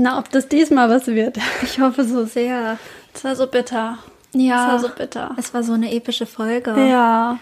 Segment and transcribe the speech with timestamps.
[0.00, 1.38] Na, ob das diesmal was wird.
[1.62, 2.78] Ich hoffe so sehr.
[3.12, 3.98] Es war so bitter.
[4.32, 4.66] Ja.
[4.66, 5.34] Es war so bitter.
[5.36, 6.70] Es war so eine epische Folge.
[6.88, 7.38] Ja.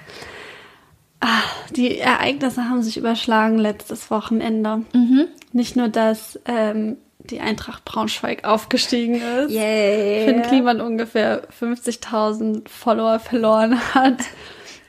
[1.21, 4.83] Ah, die Ereignisse haben sich überschlagen letztes Wochenende.
[4.95, 5.27] Mhm.
[5.53, 9.51] Nicht nur, dass ähm, die Eintracht Braunschweig aufgestiegen ist.
[9.51, 10.25] Yay.
[10.25, 14.21] Finn Kliman ungefähr 50.000 Follower verloren hat.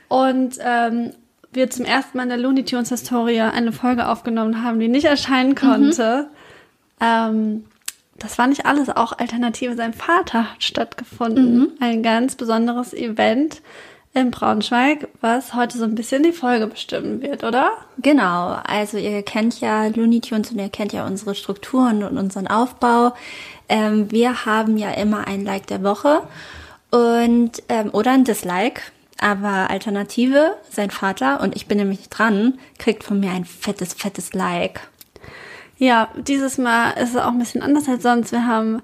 [0.08, 1.12] Und ähm,
[1.52, 5.04] wir zum ersten Mal in der Looney Tunes Historie eine Folge aufgenommen haben, die nicht
[5.04, 6.28] erscheinen konnte.
[7.00, 7.64] Ähm,
[8.18, 11.72] das war nicht alles, auch Alternative sein Vater hat stattgefunden.
[11.80, 13.62] Ein ganz besonderes Event
[14.14, 17.70] in Braunschweig, was heute so ein bisschen die Folge bestimmen wird, oder?
[17.98, 22.48] Genau, also ihr kennt ja Looney Tunes und ihr kennt ja unsere Strukturen und unseren
[22.48, 23.14] Aufbau.
[23.68, 26.22] Ähm, wir haben ja immer ein Like der Woche
[26.90, 28.80] und ähm, oder ein Dislike.
[29.20, 34.32] Aber Alternative, sein Vater, und ich bin nämlich dran, kriegt von mir ein fettes, fettes
[34.32, 34.80] Like.
[35.78, 38.32] Ja, dieses Mal ist es auch ein bisschen anders als sonst.
[38.32, 38.82] Wir haben,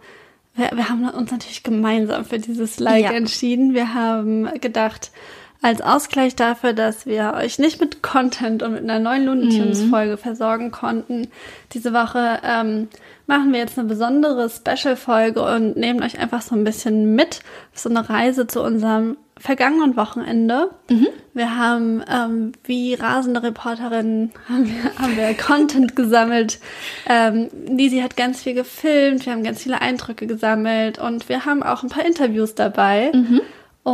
[0.54, 3.10] wir, wir haben uns natürlich gemeinsam für dieses Like Ja.
[3.12, 3.74] entschieden.
[3.74, 5.10] Wir haben gedacht,
[5.60, 9.82] als Ausgleich dafür, dass wir euch nicht mit Content und mit einer neuen Looney Tunes
[9.84, 11.28] Folge versorgen konnten,
[11.72, 12.88] diese Woche ähm,
[13.26, 17.40] machen wir jetzt eine besondere Special-Folge und nehmen euch einfach so ein bisschen mit
[17.72, 20.70] auf so eine Reise zu unserem vergangenen Wochenende.
[21.34, 26.60] Wir haben ähm, wie rasende Reporterinnen haben wir, haben wir Content gesammelt.
[27.06, 31.62] Ähm, Lisi hat ganz viel gefilmt, wir haben ganz viele Eindrücke gesammelt und wir haben
[31.62, 33.10] auch ein paar Interviews dabei.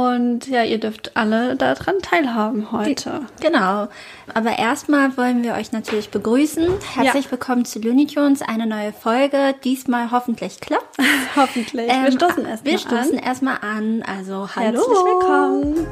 [0.01, 3.23] Und ja, ihr dürft alle daran teilhaben heute.
[3.41, 3.89] Genau.
[4.33, 6.65] Aber erstmal wollen wir euch natürlich begrüßen.
[6.95, 7.31] Herzlich Ja.
[7.33, 9.53] willkommen zu Looney Tunes, eine neue Folge.
[9.65, 10.97] Diesmal hoffentlich klappt.
[11.37, 11.89] Hoffentlich.
[11.89, 13.25] wir Ähm, stoßen erst Wir mal stoßen an.
[13.25, 14.03] erstmal an.
[14.07, 14.79] Also hallo.
[14.79, 15.87] Herzlich willkommen.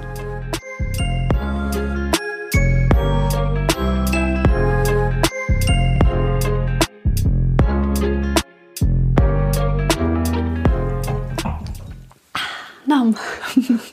[12.87, 13.15] Nam.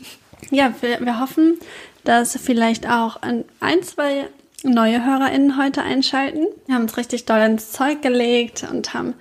[0.55, 1.59] Ja, wir, wir hoffen,
[2.05, 3.43] dass vielleicht auch ein,
[3.83, 4.27] zwei
[4.63, 6.47] neue HörerInnen heute einschalten.
[6.65, 9.13] Wir haben uns richtig doll ins Zeug gelegt und haben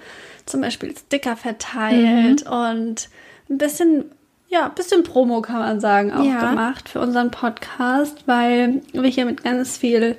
[0.46, 3.08] zum Beispiel Sticker verteilt und
[3.50, 4.04] ein bisschen,
[4.48, 6.50] ja, ein bisschen Promo kann man sagen, auch Ja.
[6.50, 10.16] gemacht für unseren Podcast, weil wir hier mit ganz viel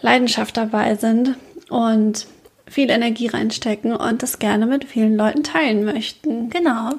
[0.00, 1.34] Leidenschaft dabei sind
[1.68, 2.26] und
[2.68, 6.50] viel Energie reinstecken und das gerne mit vielen Leuten teilen möchten.
[6.50, 6.90] Genau.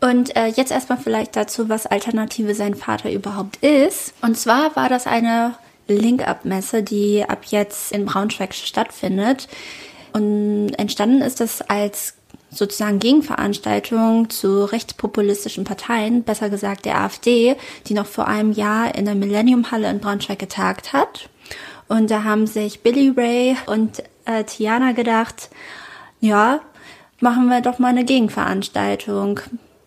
[0.00, 4.14] Und äh, jetzt erstmal vielleicht dazu, was Alternative sein Vater überhaupt ist.
[4.22, 5.54] Und zwar war das eine
[5.88, 9.48] Link-Up-Messe, die ab jetzt in Braunschweig stattfindet.
[10.12, 12.14] Und entstanden ist das als
[12.50, 19.04] sozusagen Gegenveranstaltung zu rechtspopulistischen Parteien, besser gesagt der AfD, die noch vor einem Jahr in
[19.04, 21.28] der Millennium-Halle in Braunschweig getagt hat.
[21.88, 25.50] Und da haben sich Billy Ray und äh, Tiana gedacht,
[26.20, 26.60] ja,
[27.20, 29.40] machen wir doch mal eine Gegenveranstaltung.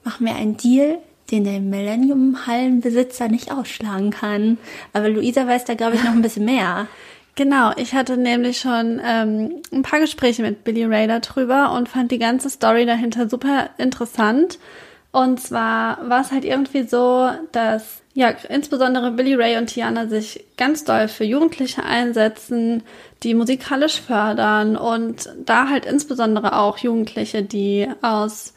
[0.03, 0.97] Machen wir einen Deal,
[1.31, 4.57] den der Millennium-Hallenbesitzer nicht ausschlagen kann.
[4.94, 6.88] Aber Luisa weiß da, glaube ich, noch ein bisschen mehr.
[7.35, 12.11] Genau, ich hatte nämlich schon ähm, ein paar Gespräche mit Billy Ray darüber und fand
[12.11, 14.59] die ganze Story dahinter super interessant.
[15.11, 20.44] Und zwar war es halt irgendwie so, dass ja insbesondere Billy Ray und Tiana sich
[20.57, 22.84] ganz doll für Jugendliche einsetzen,
[23.23, 28.53] die musikalisch fördern und da halt insbesondere auch Jugendliche, die aus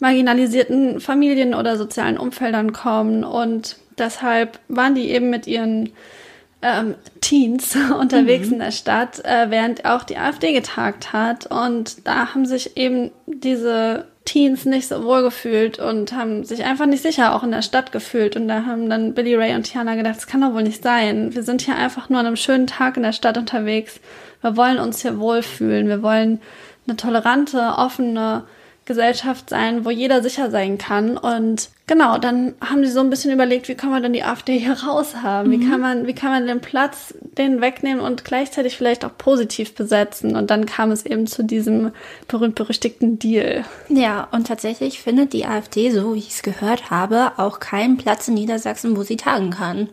[0.00, 5.90] marginalisierten Familien oder sozialen Umfeldern kommen und deshalb waren die eben mit ihren
[6.64, 11.46] ähm, Teens unterwegs in der Stadt, äh, während auch die AfD getagt hat.
[11.46, 16.86] Und da haben sich eben diese Teens nicht so wohl gefühlt und haben sich einfach
[16.86, 18.36] nicht sicher auch in der Stadt gefühlt.
[18.36, 21.34] Und da haben dann Billy Ray und Tiana gedacht, das kann doch wohl nicht sein.
[21.34, 24.00] Wir sind hier einfach nur an einem schönen Tag in der Stadt unterwegs.
[24.40, 25.88] Wir wollen uns hier wohlfühlen.
[25.88, 26.40] Wir wollen
[26.86, 28.44] eine tolerante, offene
[28.84, 31.16] Gesellschaft sein, wo jeder sicher sein kann.
[31.16, 34.58] Und genau, dann haben sie so ein bisschen überlegt, wie kann man denn die AfD
[34.58, 35.50] hier raushaben?
[35.50, 39.74] Wie kann man, wie kann man den Platz den wegnehmen und gleichzeitig vielleicht auch positiv
[39.74, 40.36] besetzen?
[40.36, 41.92] Und dann kam es eben zu diesem
[42.28, 43.64] berühmt-berüchtigten Deal.
[43.88, 48.28] Ja, und tatsächlich findet die AfD, so wie ich es gehört habe, auch keinen Platz
[48.28, 49.88] in Niedersachsen, wo sie tagen kann.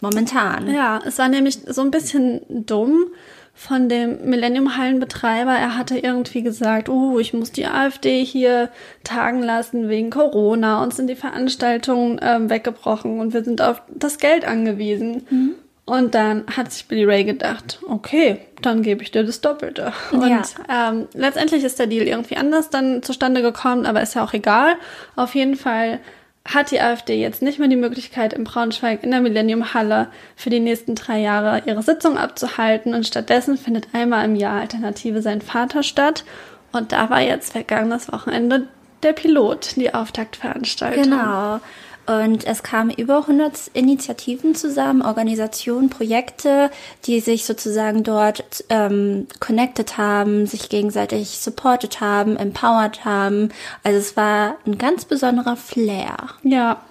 [0.00, 0.70] Momentan.
[0.70, 3.06] Ja, es war nämlich so ein bisschen dumm
[3.54, 5.52] von dem Millennium-Hallenbetreiber.
[5.52, 8.68] Er hatte irgendwie gesagt, oh, ich muss die AfD hier
[9.04, 10.82] tagen lassen wegen Corona.
[10.82, 15.54] Uns sind die Veranstaltungen ähm, weggebrochen und wir sind auf das Geld angewiesen.
[15.86, 19.92] Und dann hat sich Billy Ray gedacht, okay, dann gebe ich dir das Doppelte.
[20.12, 20.42] Und Ja.
[20.90, 24.74] ähm, letztendlich ist der Deal irgendwie anders dann zustande gekommen, aber ist ja auch egal.
[25.14, 26.00] Auf jeden Fall
[26.46, 30.60] hat die AfD jetzt nicht mehr die Möglichkeit, in Braunschweig in der Millennium-Halle für die
[30.60, 35.82] nächsten drei Jahre ihre Sitzung abzuhalten und stattdessen findet einmal im Jahr Alternative sein Vater
[35.82, 36.24] statt.
[36.72, 38.68] Und da war jetzt vergangenes Wochenende
[39.02, 41.04] der Pilot, die Auftaktveranstaltung.
[41.04, 41.60] Genau.
[42.06, 46.70] Und es kamen über 100 Initiativen zusammen, Organisationen, Projekte,
[47.06, 53.48] die sich sozusagen dort ähm, connected haben, sich gegenseitig supported haben, empowered haben.
[53.82, 56.16] Also es war ein ganz besonderer Flair.
[56.42, 56.82] Ja,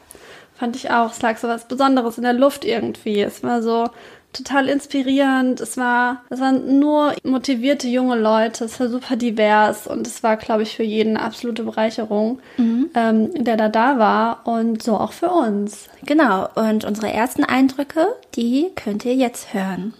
[0.55, 1.11] fand ich auch.
[1.11, 3.21] Es lag so was Besonderes in der Luft irgendwie.
[3.21, 3.89] Es war so
[4.33, 5.61] total inspirierend.
[5.61, 8.65] Es war, es waren nur motivierte junge Leute.
[8.65, 12.89] Es war super divers und es war, glaube ich, für jeden eine absolute Bereicherung, mhm.
[12.95, 15.87] ähm, der da da war und so auch für uns.
[16.05, 16.49] Genau.
[16.55, 19.93] Und unsere ersten Eindrücke, die könnt ihr jetzt hören.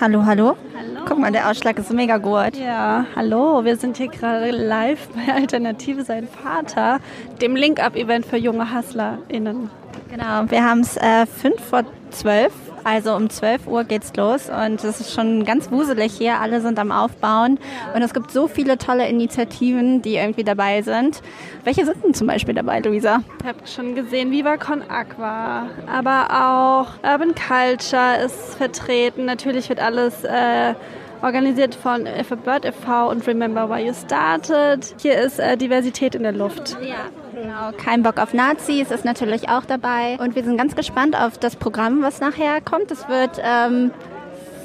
[0.00, 0.56] Hallo, hallo.
[0.76, 1.04] Hallo.
[1.06, 2.56] Guck mal, der Ausschlag ist mega gut.
[2.56, 3.64] Ja, hallo.
[3.64, 6.98] Wir sind hier gerade live bei Alternative Sein Vater,
[7.40, 9.70] dem Link-Up-Event für junge HustlerInnen.
[10.10, 12.52] Genau, wir haben es äh, fünf vor zwölf
[12.84, 16.40] also um 12 Uhr geht's los und es ist schon ganz wuselig hier.
[16.40, 17.58] Alle sind am Aufbauen
[17.94, 21.22] und es gibt so viele tolle Initiativen, die irgendwie dabei sind.
[21.64, 23.22] Welche sind denn zum Beispiel dabei, Luisa?
[23.40, 29.24] Ich habe schon gesehen, Viva Con Aqua, aber auch Urban Culture ist vertreten.
[29.24, 30.74] Natürlich wird alles äh,
[31.22, 33.10] organisiert von If a Bird e.V.
[33.10, 34.94] und Remember Why You Started.
[35.00, 36.76] Hier ist äh, Diversität in der Luft.
[36.82, 37.06] Ja.
[37.34, 40.18] Genau, kein Bock auf Nazis ist natürlich auch dabei.
[40.18, 42.90] Und wir sind ganz gespannt auf das Programm, was nachher kommt.
[42.90, 43.90] Es wird ähm,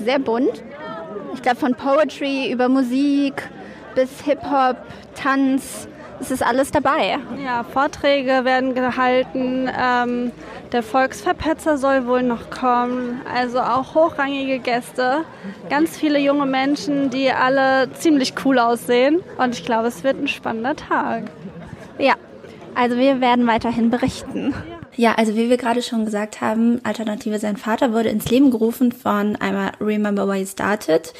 [0.03, 0.63] sehr bunt.
[1.33, 3.49] Ich glaube, von Poetry über Musik
[3.95, 4.77] bis Hip-Hop,
[5.15, 5.87] Tanz,
[6.19, 7.19] es ist alles dabei.
[7.43, 9.69] Ja, Vorträge werden gehalten.
[9.77, 10.31] Ähm,
[10.71, 13.21] der Volksverpetzer soll wohl noch kommen.
[13.33, 15.23] Also auch hochrangige Gäste.
[15.69, 19.21] Ganz viele junge Menschen, die alle ziemlich cool aussehen.
[19.37, 21.25] Und ich glaube, es wird ein spannender Tag.
[21.99, 22.13] Ja,
[22.75, 24.53] also wir werden weiterhin berichten.
[24.97, 28.91] Ja, also wie wir gerade schon gesagt haben, Alternative Sein Vater wurde ins Leben gerufen
[28.91, 31.13] von einmal Remember Why You Started.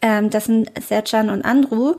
[0.00, 1.94] Ähm, das sind Serjan und Andrew,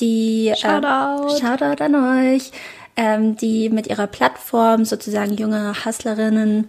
[0.00, 1.94] die Shoutout, äh, Shoutout an
[2.34, 2.50] euch,
[2.96, 6.68] ähm, die mit ihrer Plattform sozusagen junge Hustlerinnen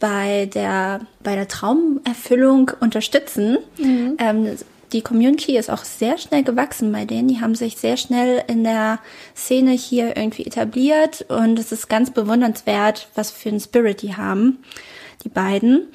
[0.00, 3.58] bei der bei der Traumerfüllung unterstützen.
[3.78, 4.16] Mhm.
[4.18, 4.56] Ähm,
[4.92, 7.28] die Community ist auch sehr schnell gewachsen bei denen.
[7.28, 8.98] Die haben sich sehr schnell in der
[9.34, 14.58] Szene hier irgendwie etabliert und es ist ganz bewundernswert, was für einen Spirit die haben,
[15.24, 15.88] die beiden.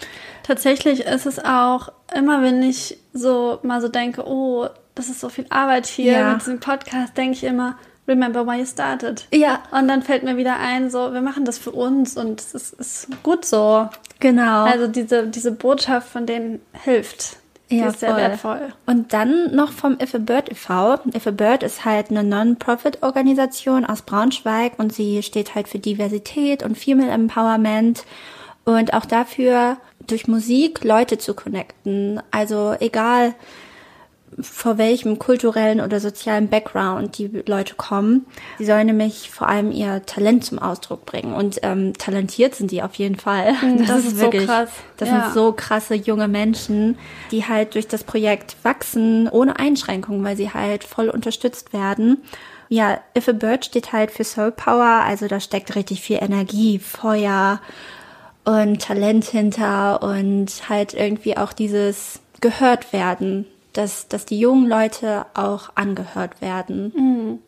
[0.43, 5.29] Tatsächlich ist es auch immer, wenn ich so mal so denke, oh, das ist so
[5.29, 6.31] viel Arbeit hier ja.
[6.31, 7.77] mit diesem Podcast, denke ich immer,
[8.07, 9.27] remember why you started.
[9.31, 9.61] Ja.
[9.71, 12.73] Und dann fällt mir wieder ein, so, wir machen das für uns und es ist,
[12.73, 13.89] ist gut so.
[14.19, 14.63] Genau.
[14.63, 17.37] Also diese, diese Botschaft von denen hilft.
[17.69, 18.21] Die ja, ist sehr voll.
[18.21, 18.73] wertvoll.
[18.85, 20.99] Und dann noch vom If a Bird e.V.
[21.13, 26.63] If a Bird ist halt eine Non-Profit-Organisation aus Braunschweig und sie steht halt für Diversität
[26.63, 28.05] und Female Empowerment
[28.63, 29.77] und auch dafür,
[30.07, 32.21] durch Musik Leute zu connecten.
[32.31, 33.35] Also egal,
[34.39, 38.27] vor welchem kulturellen oder sozialen Background die Leute kommen.
[38.59, 41.33] Sie sollen nämlich vor allem ihr Talent zum Ausdruck bringen.
[41.33, 43.53] Und ähm, talentiert sind die auf jeden Fall.
[43.53, 44.69] Mhm, das, das ist, ist wirklich, so krass.
[44.97, 45.23] Das ja.
[45.23, 46.97] sind so krasse junge Menschen,
[47.31, 52.23] die halt durch das Projekt wachsen, ohne Einschränkungen, weil sie halt voll unterstützt werden.
[52.69, 56.79] Ja, If a Bird steht halt für Soul Power, also da steckt richtig viel Energie,
[56.79, 57.61] Feuer
[58.43, 63.45] und Talent hinter und halt irgendwie auch dieses gehört werden
[63.77, 66.91] dass, dass die jungen Leute auch angehört werden.
[66.95, 67.39] Mhm.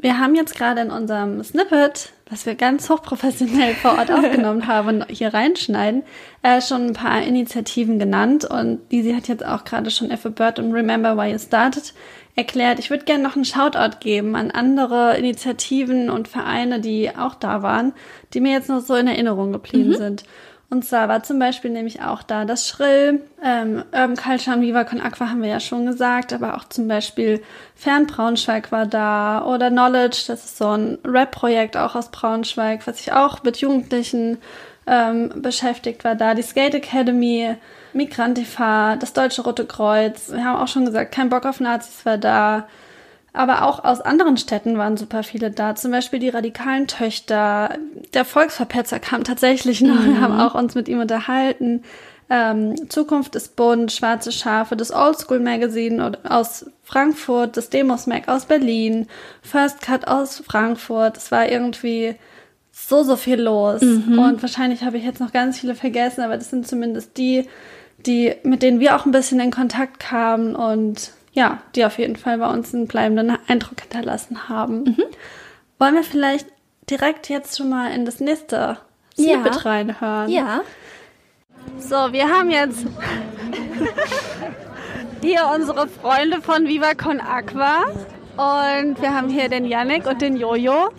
[0.00, 5.02] Wir haben jetzt gerade in unserem Snippet, was wir ganz hochprofessionell vor Ort aufgenommen haben
[5.02, 6.04] und hier reinschneiden,
[6.42, 8.44] äh, schon ein paar Initiativen genannt.
[8.44, 11.94] Und Lisi hat jetzt auch gerade schon If a Bird und Remember Why You Started
[12.36, 12.78] erklärt.
[12.78, 17.62] Ich würde gerne noch einen Shoutout geben an andere Initiativen und Vereine, die auch da
[17.62, 17.92] waren,
[18.32, 19.96] die mir jetzt noch so in Erinnerung geblieben mhm.
[19.96, 20.24] sind.
[20.70, 24.84] Und zwar war zum Beispiel nämlich auch da das Schrill, ähm, Urban Culture und Viva
[24.84, 27.42] Con Aqua haben wir ja schon gesagt, aber auch zum Beispiel
[27.74, 32.98] Fern Braunschweig war da oder Knowledge, das ist so ein Rap-Projekt auch aus Braunschweig, was
[32.98, 34.36] sich auch mit Jugendlichen
[34.86, 37.56] ähm, beschäftigt war da, die Skate Academy,
[37.94, 42.18] Migrantifa, das Deutsche Rote Kreuz, wir haben auch schon gesagt, kein Bock auf Nazis war
[42.18, 42.68] da,
[43.32, 45.74] aber auch aus anderen Städten waren super viele da.
[45.74, 47.78] Zum Beispiel die radikalen Töchter.
[48.14, 50.00] Der Volksverpetzer kam tatsächlich noch.
[50.00, 50.06] Mhm.
[50.06, 51.82] Wir haben auch uns mit ihm unterhalten.
[52.30, 58.44] Ähm, Zukunft ist bunt, Schwarze Schafe, das Oldschool Magazine aus Frankfurt, das Demos Mag aus
[58.44, 59.06] Berlin,
[59.40, 61.16] First Cut aus Frankfurt.
[61.16, 62.16] Es war irgendwie
[62.70, 63.80] so, so viel los.
[63.80, 64.18] Mhm.
[64.18, 67.46] Und wahrscheinlich habe ich jetzt noch ganz viele vergessen, aber das sind zumindest die,
[68.04, 72.16] die, mit denen wir auch ein bisschen in Kontakt kamen und ja, die auf jeden
[72.16, 74.84] Fall bei uns einen bleibenden Eindruck hinterlassen haben.
[74.84, 75.04] Mhm.
[75.78, 76.46] Wollen wir vielleicht
[76.90, 78.78] direkt jetzt schon mal in das nächste
[79.14, 79.60] Snippet ja.
[79.60, 80.28] reinhören?
[80.28, 80.60] Ja.
[81.78, 82.86] So, wir haben jetzt
[85.22, 87.84] hier unsere Freunde von Viva Con Aqua.
[88.36, 90.90] Und wir haben hier den Yannick und den Jojo.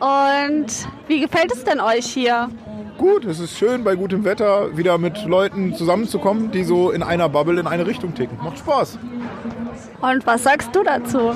[0.00, 0.66] Und
[1.08, 2.50] wie gefällt es denn euch hier?
[2.98, 7.28] Gut, es ist schön, bei gutem Wetter wieder mit Leuten zusammenzukommen, die so in einer
[7.28, 8.38] Bubble in eine Richtung ticken.
[8.42, 8.98] Macht Spaß.
[10.00, 11.34] Und was sagst du dazu?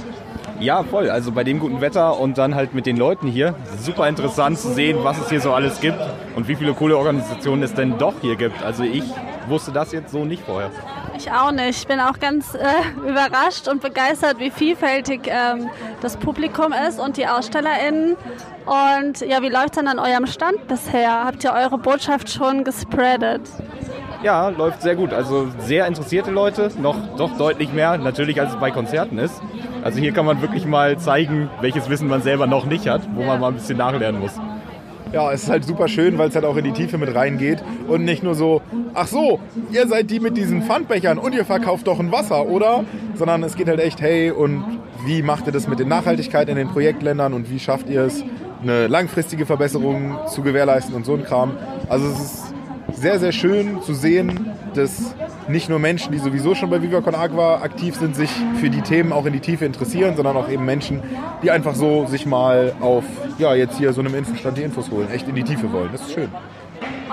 [0.60, 1.08] Ja, voll.
[1.08, 3.54] Also bei dem guten Wetter und dann halt mit den Leuten hier.
[3.78, 5.98] Super interessant zu sehen, was es hier so alles gibt
[6.36, 8.62] und wie viele coole Organisationen es denn doch hier gibt.
[8.62, 9.04] Also ich
[9.48, 10.70] wusste das jetzt so nicht vorher.
[11.16, 11.80] Ich auch nicht.
[11.80, 12.58] Ich bin auch ganz äh,
[13.08, 15.70] überrascht und begeistert, wie vielfältig ähm,
[16.02, 18.16] das Publikum ist und die AusstellerInnen.
[18.66, 21.24] Und ja, wie läuft es denn an eurem Stand bisher?
[21.24, 23.42] Habt ihr eure Botschaft schon gespreadet?
[24.22, 25.14] Ja, läuft sehr gut.
[25.14, 29.40] Also sehr interessierte Leute, noch doch deutlich mehr, natürlich als es bei Konzerten ist.
[29.82, 33.22] Also hier kann man wirklich mal zeigen, welches Wissen man selber noch nicht hat, wo
[33.22, 34.32] man mal ein bisschen nachlernen muss.
[35.12, 37.64] Ja, es ist halt super schön, weil es halt auch in die Tiefe mit reingeht
[37.88, 38.60] und nicht nur so,
[38.94, 39.40] ach so,
[39.72, 42.84] ihr seid die mit diesen Pfandbechern und ihr verkauft doch ein Wasser, oder?
[43.14, 44.62] Sondern es geht halt echt, hey, und
[45.06, 48.22] wie macht ihr das mit der Nachhaltigkeit in den Projektländern und wie schafft ihr es,
[48.62, 51.56] eine langfristige Verbesserung zu gewährleisten und so ein Kram.
[51.88, 52.54] Also es ist
[52.96, 55.14] sehr, sehr schön zu sehen, dass
[55.48, 58.30] nicht nur Menschen, die sowieso schon bei Viva Con aktiv sind, sich
[58.60, 61.02] für die Themen auch in die Tiefe interessieren, sondern auch eben Menschen,
[61.42, 63.04] die einfach so sich mal auf,
[63.38, 65.90] ja, jetzt hier so einem Infostand die Infos holen, echt in die Tiefe wollen.
[65.92, 66.28] Das ist schön.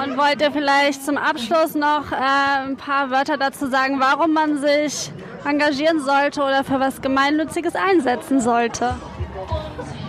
[0.02, 4.60] Und wollt ihr vielleicht zum Abschluss noch äh, ein paar Wörter dazu sagen, warum man
[4.60, 5.12] sich
[5.44, 8.96] engagieren sollte oder für was Gemeinnütziges einsetzen sollte?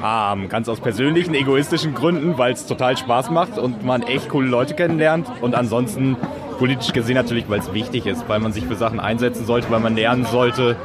[0.05, 4.49] Ähm, ganz aus persönlichen, egoistischen Gründen, weil es total Spaß macht und man echt coole
[4.49, 5.27] Leute kennenlernt.
[5.41, 6.17] Und ansonsten
[6.59, 9.81] politisch gesehen natürlich, weil es wichtig ist, weil man sich für Sachen einsetzen sollte, weil
[9.81, 10.77] man lernen sollte,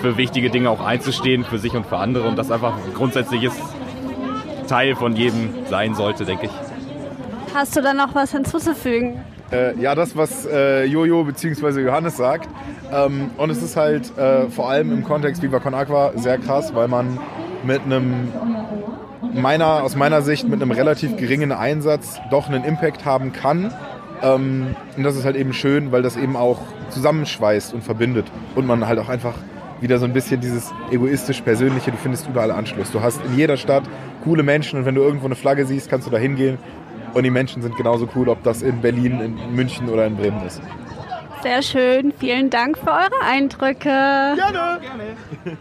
[0.00, 2.28] für wichtige Dinge auch einzustehen, für sich und für andere.
[2.28, 3.54] Und das einfach ein grundsätzliches
[4.68, 6.52] Teil von jedem sein sollte, denke ich.
[7.54, 9.20] Hast du da noch was hinzuzufügen?
[9.50, 11.80] Äh, ja, das, was äh, Jojo bzw.
[11.80, 12.48] Johannes sagt.
[12.92, 16.72] Ähm, und es ist halt äh, vor allem im Kontext Viva Con Aqua sehr krass,
[16.72, 17.18] weil man
[17.64, 18.28] mit einem
[19.34, 23.72] meiner, aus meiner Sicht mit einem relativ geringen Einsatz doch einen Impact haben kann.
[24.22, 26.58] Ähm, und das ist halt eben schön, weil das eben auch
[26.90, 28.26] zusammenschweißt und verbindet.
[28.54, 29.34] Und man halt auch einfach
[29.80, 32.90] wieder so ein bisschen dieses egoistisch Persönliche, du findest überall Anschluss.
[32.90, 33.84] Du hast in jeder Stadt
[34.24, 36.58] coole Menschen und wenn du irgendwo eine Flagge siehst, kannst du da hingehen.
[37.14, 40.46] Und die Menschen sind genauso cool, ob das in Berlin, in München oder in Bremen
[40.46, 40.60] ist.
[41.42, 42.12] Sehr schön.
[42.18, 43.88] Vielen Dank für eure Eindrücke.
[43.88, 44.80] Gerne.
[44.80, 45.56] Gerne.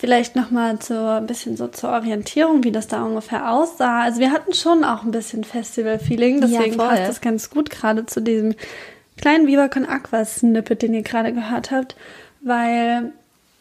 [0.00, 4.00] Vielleicht nochmal zu, ein bisschen so zur Orientierung, wie das da ungefähr aussah.
[4.00, 8.06] Also wir hatten schon auch ein bisschen Festival-Feeling, deswegen Ja, passt das ganz gut gerade
[8.06, 8.54] zu diesem
[9.18, 11.96] kleinen Viva Con Aqua Snippet, den ihr gerade gehört habt,
[12.40, 13.12] weil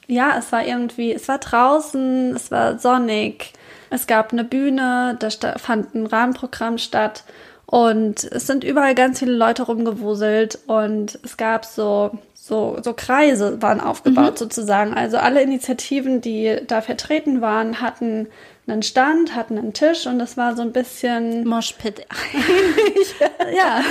[0.08, 3.52] ja, es war irgendwie, es war draußen, es war sonnig,
[3.90, 7.26] es gab eine Bühne, da fand ein Rahmenprogramm statt
[7.66, 12.18] und es sind überall ganz viele Leute rumgewuselt und es gab so
[12.50, 14.94] so, so Kreise waren aufgebaut sozusagen.
[14.94, 18.28] Also alle Initiativen, die da vertreten waren, hatten
[18.68, 22.02] einen Stand, hatten einen Tisch und das war so ein bisschen Moshpit.
[23.56, 23.82] ja,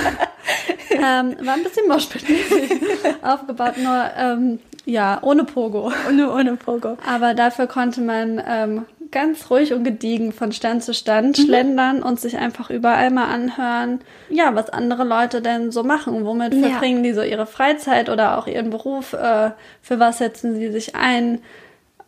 [0.91, 2.81] ähm, war ein bisschen moshpitmäßig
[3.21, 5.91] aufgebaut, nur ähm, ja, ohne Pogo.
[6.07, 6.97] Ohne, ohne Pogo.
[7.07, 12.19] Aber dafür konnte man ähm, ganz ruhig und gediegen von Stand zu Stand schlendern und
[12.19, 16.25] sich einfach überall mal anhören, ja, was andere Leute denn so machen.
[16.25, 16.69] Womit Ja.
[16.69, 19.13] verbringen die so ihre Freizeit oder auch ihren Beruf?
[19.13, 21.41] Äh, für was setzen sie sich ein?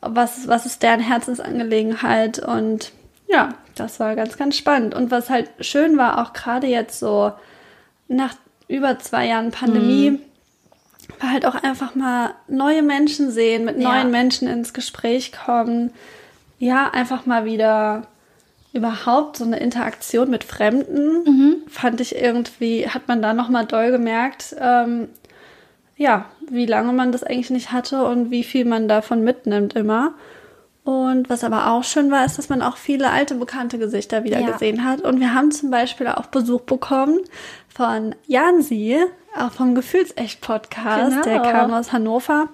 [0.02, 2.40] Was, was ist deren Herzensangelegenheit?
[2.40, 2.92] Und
[3.28, 4.94] ja, das war ganz, ganz spannend.
[4.96, 7.32] Und was halt schön war, auch gerade jetzt so
[8.08, 8.36] nach
[8.68, 10.20] über zwei Jahren Pandemie,
[11.20, 13.90] war halt auch einfach mal neue Menschen sehen, mit Ja.
[13.90, 15.92] neuen Menschen ins Gespräch kommen.
[16.60, 18.08] Ja, einfach mal wieder
[18.74, 24.56] überhaupt so eine Interaktion mit Fremden, fand ich irgendwie, hat man da nochmal doll gemerkt,
[24.60, 25.10] ähm,
[25.98, 30.14] ja, wie lange man das eigentlich nicht hatte und wie viel man davon mitnimmt immer.
[30.84, 34.40] Und was aber auch schön war, ist, dass man auch viele alte, bekannte Gesichter wieder
[34.40, 34.52] Ja.
[34.52, 35.02] gesehen hat.
[35.02, 37.20] Und wir haben zum Beispiel auch Besuch bekommen
[37.68, 38.98] von Jansi,
[39.38, 41.26] auch vom Gefühlsecht-Podcast.
[41.26, 41.52] Der Genau.
[41.52, 42.48] kam aus Hannover.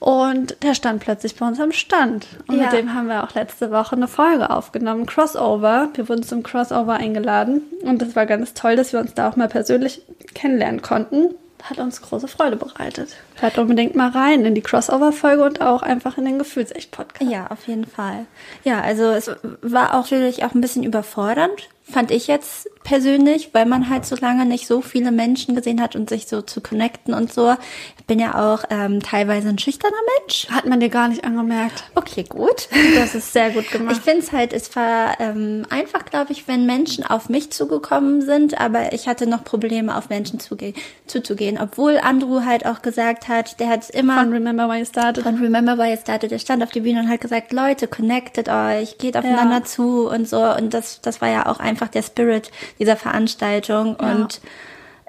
[0.00, 2.26] Und der stand plötzlich bei uns am Stand.
[2.46, 2.64] Und Ja.
[2.64, 5.06] mit dem haben wir auch letzte Woche eine Folge aufgenommen.
[5.06, 5.88] Crossover.
[5.94, 7.62] Wir wurden zum Crossover eingeladen.
[7.82, 10.02] Und das war ganz toll, dass wir uns da auch mal persönlich
[10.34, 11.34] kennenlernen konnten.
[11.64, 13.16] Hat uns große Freude bereitet.
[13.40, 17.30] Hört unbedingt mal rein in die Crossover-Folge und auch einfach in den Gefühlsecht-Podcast.
[17.30, 18.26] Ja, auf jeden Fall.
[18.64, 19.30] Ja, also es
[19.62, 24.14] war auch natürlich auch ein bisschen überfordernd fand ich jetzt persönlich, weil man halt so
[24.16, 27.54] lange nicht so viele Menschen gesehen hat und sich so zu connecten und so.
[27.98, 30.48] Ich bin ja auch ähm, teilweise ein schüchterner Mensch.
[30.50, 31.84] Hat man dir gar nicht angemerkt.
[31.94, 32.68] Okay, gut.
[32.94, 33.96] Das ist sehr gut gemacht.
[33.96, 38.22] Ich finde es halt, es war ähm, einfach, glaube ich, wenn Menschen auf mich zugekommen
[38.22, 40.74] sind, aber ich hatte noch Probleme, auf Menschen zuge
[41.06, 41.58] zuzugehen.
[41.60, 44.18] Obwohl Andrew halt auch gesagt hat, der hat immer...
[44.20, 45.24] Von Remember Why You Started.
[45.24, 46.30] Von Remember Why You Started.
[46.30, 49.64] Der stand auf der Bühne und hat gesagt, Leute, connectet euch, geht aufeinander ja.
[49.64, 50.42] zu und so.
[50.42, 53.96] Und das, das war ja auch einfach der Spirit dieser Veranstaltung.
[54.00, 54.12] Ja.
[54.14, 54.40] Und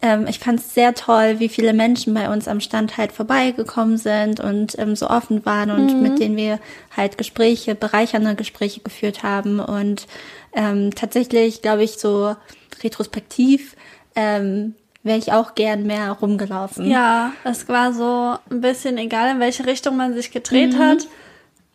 [0.01, 3.97] ähm, ich fand es sehr toll, wie viele Menschen bei uns am Stand halt vorbeigekommen
[3.97, 6.01] sind und ähm, so offen waren und mhm.
[6.01, 6.59] mit denen wir
[6.95, 9.59] halt Gespräche, bereichernde Gespräche geführt haben.
[9.59, 10.07] Und
[10.53, 12.35] ähm, tatsächlich, glaube ich, so
[12.81, 13.75] retrospektiv
[14.15, 16.89] ähm, wäre ich auch gern mehr rumgelaufen.
[16.89, 20.79] Ja, es war so ein bisschen egal, in welche Richtung man sich gedreht mhm.
[20.79, 21.07] hat.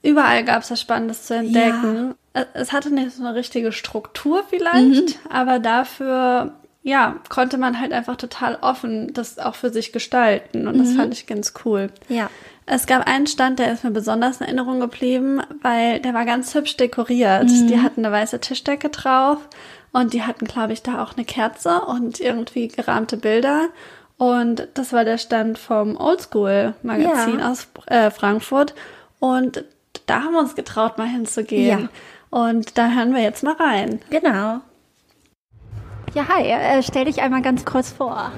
[0.03, 2.15] Überall gab es was Spannendes zu entdecken.
[2.35, 2.47] Ja.
[2.53, 5.31] Es hatte nicht so eine richtige Struktur vielleicht, mhm.
[5.31, 6.53] aber dafür
[6.83, 10.69] ja, konnte man halt einfach total offen das auch für sich gestalten.
[10.69, 10.97] Und das mhm.
[10.97, 11.91] fand ich ganz cool.
[12.11, 12.29] Ja.
[12.67, 16.55] Es gab einen Stand, der ist mir besonders in Erinnerung geblieben, weil der war ganz
[16.55, 17.45] hübsch dekoriert.
[17.45, 17.69] Mhm.
[17.69, 19.39] Die hatten eine weiße Tischdecke drauf
[19.95, 23.69] und die hatten, glaube ich, da auch eine Kerze und irgendwie gerahmte Bilder.
[24.17, 27.51] Und das war der Stand vom Oldschool-Magazin ja.
[27.53, 28.75] aus äh, Frankfurt.
[29.21, 29.65] Und
[30.07, 31.83] da haben wir uns getraut, mal hinzugehen.
[31.83, 31.89] Ja.
[32.37, 34.01] Und da hören wir jetzt mal rein.
[34.11, 34.59] Genau.
[36.13, 38.33] Ja, hi, äh, stell dich einmal ganz kurz vor.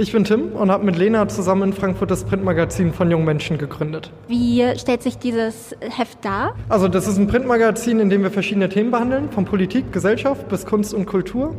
[0.00, 3.58] Ich bin Tim und habe mit Lena zusammen in Frankfurt das Printmagazin von jungen Menschen
[3.58, 4.10] gegründet.
[4.28, 6.54] Wie stellt sich dieses Heft dar?
[6.70, 10.64] Also das ist ein Printmagazin, in dem wir verschiedene Themen behandeln, von Politik, Gesellschaft bis
[10.64, 11.54] Kunst und Kultur.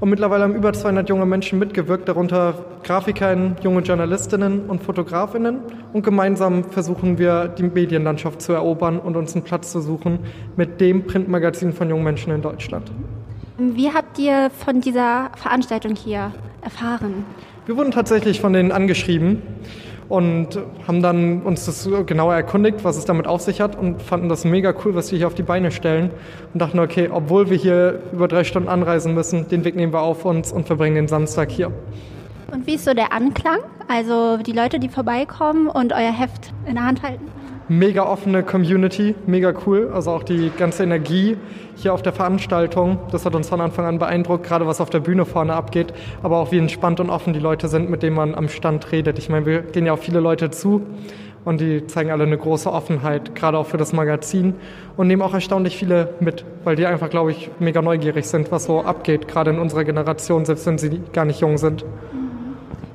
[0.00, 5.60] Und mittlerweile haben über 200 junge Menschen mitgewirkt, darunter Grafikerinnen, junge Journalistinnen und Fotografinnen.
[5.92, 10.18] Und gemeinsam versuchen wir, die Medienlandschaft zu erobern und uns einen Platz zu suchen
[10.56, 12.90] mit dem Printmagazin von jungen Menschen in Deutschland.
[13.58, 17.24] Wie habt ihr von dieser Veranstaltung hier erfahren?
[17.66, 19.42] Wir wurden tatsächlich von denen angeschrieben
[20.08, 24.28] und haben dann uns das genauer erkundigt, was es damit auf sich hat und fanden
[24.28, 26.12] das mega cool, was die hier auf die Beine stellen
[26.54, 30.02] und dachten, okay, obwohl wir hier über drei Stunden anreisen müssen, den Weg nehmen wir
[30.02, 31.72] auf uns und verbringen den Samstag hier.
[32.52, 33.58] Und wie ist so der Anklang?
[33.88, 37.24] Also die Leute, die vorbeikommen und euer Heft in der Hand halten?
[37.68, 39.90] Mega offene Community, mega cool.
[39.92, 41.36] Also auch die ganze Energie
[41.74, 45.00] hier auf der Veranstaltung, das hat uns von Anfang an beeindruckt, gerade was auf der
[45.00, 48.34] Bühne vorne abgeht, aber auch wie entspannt und offen die Leute sind, mit denen man
[48.34, 49.18] am Stand redet.
[49.18, 50.82] Ich meine, wir gehen ja auch viele Leute zu
[51.44, 54.54] und die zeigen alle eine große Offenheit, gerade auch für das Magazin
[54.96, 58.64] und nehmen auch erstaunlich viele mit, weil die einfach, glaube ich, mega neugierig sind, was
[58.64, 61.84] so abgeht, gerade in unserer Generation, selbst wenn sie gar nicht jung sind.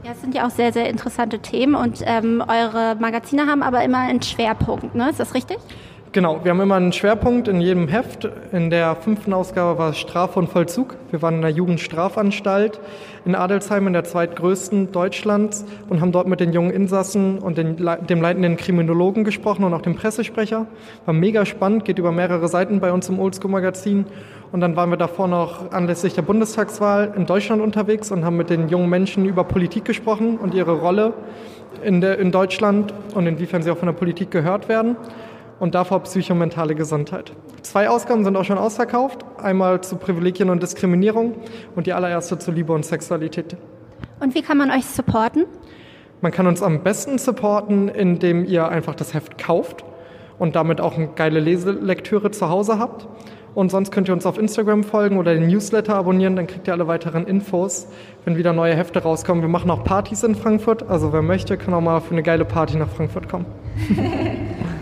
[0.03, 3.83] Ja, es sind ja auch sehr, sehr interessante Themen und ähm, eure Magazine haben aber
[3.83, 5.09] immer einen Schwerpunkt, ne?
[5.11, 5.57] Ist das richtig?
[6.13, 8.27] Genau, wir haben immer einen Schwerpunkt in jedem Heft.
[8.51, 10.97] In der fünften Ausgabe war Strafe und Vollzug.
[11.09, 12.81] Wir waren in der Jugendstrafanstalt
[13.23, 17.77] in Adelsheim, in der zweitgrößten Deutschlands und haben dort mit den jungen Insassen und den,
[17.77, 20.65] dem leitenden Kriminologen gesprochen und auch dem Pressesprecher.
[21.05, 24.03] War mega spannend, geht über mehrere Seiten bei uns im Oldschool-Magazin.
[24.51, 28.49] Und dann waren wir davor noch anlässlich der Bundestagswahl in Deutschland unterwegs und haben mit
[28.49, 31.13] den jungen Menschen über Politik gesprochen und ihre Rolle
[31.85, 34.97] in, der, in Deutschland und inwiefern sie auch von der Politik gehört werden
[35.61, 37.33] und davor psychomentale Gesundheit.
[37.61, 39.23] Zwei Ausgaben sind auch schon ausverkauft.
[39.37, 41.35] Einmal zu Privilegien und Diskriminierung
[41.75, 43.55] und die allererste zu Liebe und Sexualität.
[44.19, 45.45] Und wie kann man euch supporten?
[46.21, 49.85] Man kann uns am besten supporten, indem ihr einfach das Heft kauft
[50.39, 53.07] und damit auch eine geile Leselektüre zu Hause habt.
[53.53, 56.73] Und sonst könnt ihr uns auf Instagram folgen oder den Newsletter abonnieren, dann kriegt ihr
[56.73, 57.87] alle weiteren Infos,
[58.25, 59.43] wenn wieder neue Hefte rauskommen.
[59.43, 62.45] Wir machen auch Partys in Frankfurt, also wer möchte, kann auch mal für eine geile
[62.45, 63.45] Party nach Frankfurt kommen.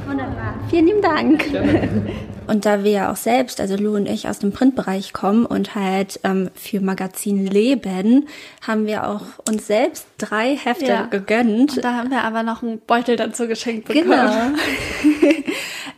[0.69, 1.51] Vielen lieben Dank.
[1.51, 1.89] Gerne.
[2.49, 5.75] Und da wir ja auch selbst, also Lou und ich, aus dem Printbereich kommen und
[5.75, 8.27] halt ähm, für Magazin leben,
[8.65, 11.05] haben wir auch uns selbst drei Hefte ja.
[11.05, 11.77] gegönnt.
[11.77, 14.09] Und da haben wir aber noch einen Beutel dazu geschenkt bekommen.
[14.09, 15.29] Genau.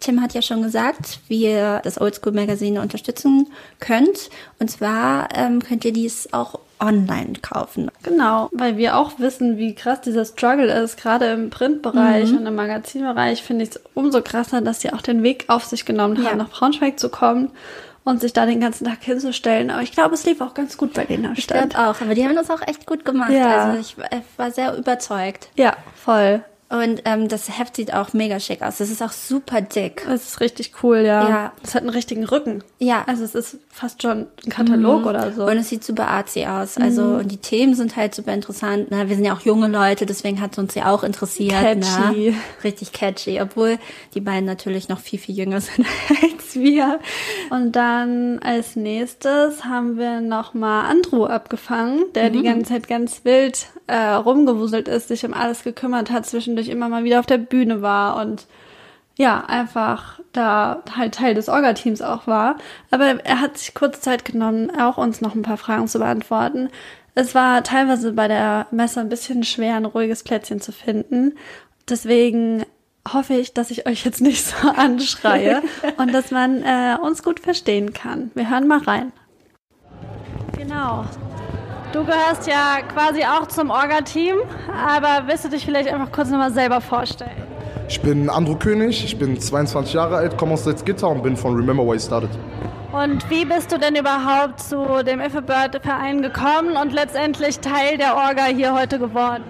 [0.01, 3.47] Tim hat ja schon gesagt, wie ihr das Oldschool Magazin unterstützen
[3.79, 4.29] könnt.
[4.59, 7.91] Und zwar ähm, könnt ihr dies auch online kaufen.
[8.03, 10.97] Genau, weil wir auch wissen, wie krass dieser Struggle ist.
[10.97, 12.39] Gerade im Printbereich mhm.
[12.39, 15.85] und im Magazinbereich finde ich es umso krasser, dass sie auch den Weg auf sich
[15.85, 16.35] genommen haben, ja.
[16.35, 17.51] nach Braunschweig zu kommen
[18.03, 19.69] und sich da den ganzen Tag hinzustellen.
[19.69, 21.65] Aber ich glaube, es lief auch ganz gut bei denen am Stand.
[21.65, 23.31] Ich glaube auch, aber die haben das auch echt gut gemacht.
[23.31, 23.65] Ja.
[23.65, 23.95] Also ich
[24.37, 25.49] war sehr überzeugt.
[25.55, 26.43] Ja, voll.
[26.71, 28.79] Und ähm, das Heft sieht auch mega schick aus.
[28.79, 30.05] Es ist auch super dick.
[30.07, 31.29] Das ist richtig cool, ja.
[31.29, 31.53] Ja.
[31.61, 32.63] Es hat einen richtigen Rücken.
[32.79, 33.03] Ja.
[33.07, 35.45] Also es ist fast schon ein Katalog oder so.
[35.45, 36.77] Und es sieht super artsy aus.
[36.77, 38.89] Also und die Themen sind halt super interessant.
[38.89, 39.09] Ne?
[39.09, 41.51] Wir sind ja auch junge Leute, deswegen hat es uns ja auch interessiert.
[41.51, 42.31] Catchy.
[42.31, 42.37] Ne?
[42.63, 43.77] Richtig catchy, obwohl
[44.13, 45.85] die beiden natürlich noch viel, viel jünger sind
[46.21, 47.01] als wir.
[47.49, 53.67] Und dann als nächstes haben wir nochmal Andrew abgefangen, der die ganze Zeit ganz wild
[53.91, 57.81] äh, rumgewuselt ist, sich um alles gekümmert hat, zwischendurch immer mal wieder auf der Bühne
[57.81, 58.47] war und
[59.17, 62.55] ja, einfach da halt Teil des Orga-Teams auch war.
[62.89, 66.69] Aber er hat sich kurz Zeit genommen, auch uns noch ein paar Fragen zu beantworten.
[67.15, 71.33] Es war teilweise bei der Messe ein bisschen schwer, ein ruhiges Plätzchen zu finden.
[71.89, 72.63] Deswegen
[73.11, 75.61] hoffe ich, dass ich euch jetzt nicht so anschreie
[75.97, 78.31] und dass man äh, uns gut verstehen kann.
[78.35, 79.11] Wir hören mal rein.
[80.57, 81.05] Genau.
[81.93, 84.37] Du gehörst ja quasi auch zum Orga-Team,
[84.73, 87.43] aber willst du dich vielleicht einfach kurz nochmal selber vorstellen?
[87.89, 91.53] Ich bin Andrew König, ich bin 22 Jahre alt, komme aus Salzgitter und bin von
[91.53, 92.29] Remember Why I Started.
[92.93, 97.59] Und wie bist du denn überhaupt zu dem If a Bird Verein gekommen und letztendlich
[97.59, 99.43] Teil der Orga hier heute geworden?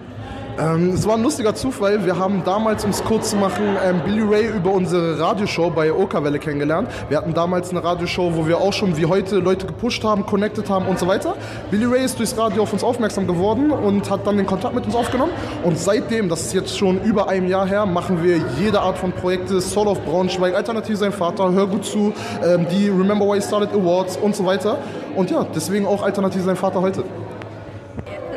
[0.60, 2.06] Ähm, es war ein lustiger Zufall.
[2.06, 5.94] Wir haben damals, um es kurz zu machen, ähm, Billy Ray über unsere Radioshow bei
[5.94, 6.90] Okerwelle kennengelernt.
[7.10, 10.70] Wir hatten damals eine Radioshow, wo wir auch schon wie heute Leute gepusht haben, connected
[10.70, 11.36] haben und so weiter.
[11.70, 14.86] Billy Ray ist durchs Radio auf uns aufmerksam geworden und hat dann den Kontakt mit
[14.86, 15.32] uns aufgenommen.
[15.64, 19.14] Und seitdem, das ist jetzt schon über einem Jahr her, machen wir jede Art von
[19.14, 19.62] Projekte.
[19.62, 23.72] Soul of Braunschweig, Alternativ sein Vater, Hör gut zu, ähm, die Remember Why I Started
[23.74, 24.78] Awards und so weiter.
[25.16, 27.04] Und ja, deswegen auch Alternativ sein Vater heute.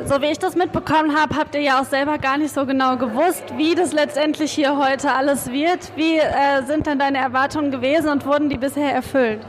[0.06, 2.98] So wie ich das mitbekommen habe, habt ihr ja auch selber gar nicht so genau
[2.98, 5.92] gewusst, wie das letztendlich hier heute alles wird.
[5.96, 9.40] Wie äh, sind denn deine Erwartungen gewesen und wurden die bisher erfüllt?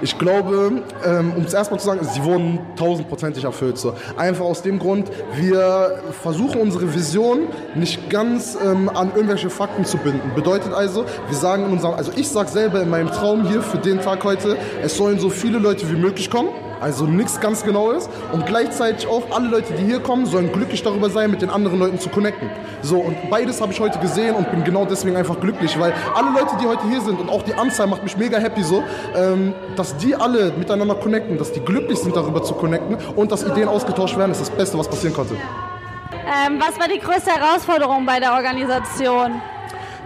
[0.00, 3.76] Ich glaube, ähm, um es erstmal zu sagen, sie wurden tausendprozentig erfüllt.
[3.76, 3.94] So.
[4.16, 9.98] Einfach aus dem Grund, wir versuchen unsere Vision nicht ganz ähm, an irgendwelche Fakten zu
[9.98, 10.32] binden.
[10.34, 13.78] Bedeutet also, wir sagen in unserem, also ich sage selber in meinem Traum hier für
[13.78, 16.48] den Tag heute, es sollen so viele Leute wie möglich kommen.
[16.80, 21.10] Also nichts ganz Genaues und gleichzeitig auch alle Leute, die hier kommen, sollen glücklich darüber
[21.10, 22.50] sein, mit den anderen Leuten zu connecten.
[22.82, 26.30] So und beides habe ich heute gesehen und bin genau deswegen einfach glücklich, weil alle
[26.30, 28.82] Leute, die heute hier sind und auch die Anzahl macht mich mega happy so,
[29.16, 33.42] ähm, dass die alle miteinander connecten, dass die glücklich sind darüber zu connecten und dass
[33.44, 35.34] Ideen ausgetauscht werden, ist das Beste, was passieren konnte.
[35.34, 39.40] Ähm, was war die größte Herausforderung bei der Organisation?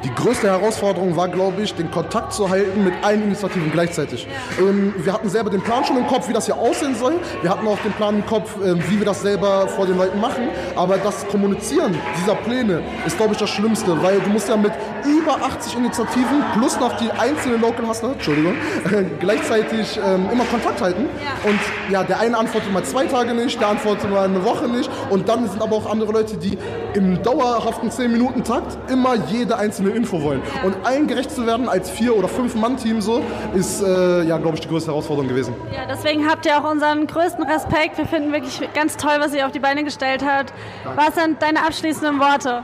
[0.05, 4.29] Die größte Herausforderung war, glaube ich, den Kontakt zu halten mit allen Initiativen gleichzeitig.
[4.61, 7.15] Ähm, wir hatten selber den Plan schon im Kopf, wie das hier aussehen soll.
[7.43, 10.21] Wir hatten auch den Plan im Kopf, ähm, wie wir das selber vor den Leuten
[10.21, 10.51] machen.
[10.77, 14.73] Aber das Kommunizieren dieser Pläne ist, glaube ich, das Schlimmste, weil du musst ja mit
[15.05, 20.81] über 80 Initiativen plus noch die einzelnen Local Hustler, Entschuldigung, äh, gleichzeitig ähm, immer Kontakt
[20.81, 21.07] halten.
[21.43, 21.59] Und
[21.91, 24.89] ja, der eine antwortet mal zwei Tage nicht, der antwortet mal eine Woche nicht.
[25.11, 26.57] Und dann sind aber auch andere Leute, die
[26.95, 30.43] im dauerhaften 10-Minuten-Takt immer jede einzelne Info wollen.
[30.65, 33.23] Und allen gerecht zu werden als vier- oder fünf-Mann-Team so,
[33.55, 35.55] ist, äh, ja, glaube ich, die größte Herausforderung gewesen.
[35.73, 37.99] Ja, deswegen habt ihr auch unseren größten Respekt.
[37.99, 40.53] Wir finden wirklich ganz toll, was ihr auf die Beine gestellt habt.
[40.97, 42.63] Was sind deine abschließenden Worte?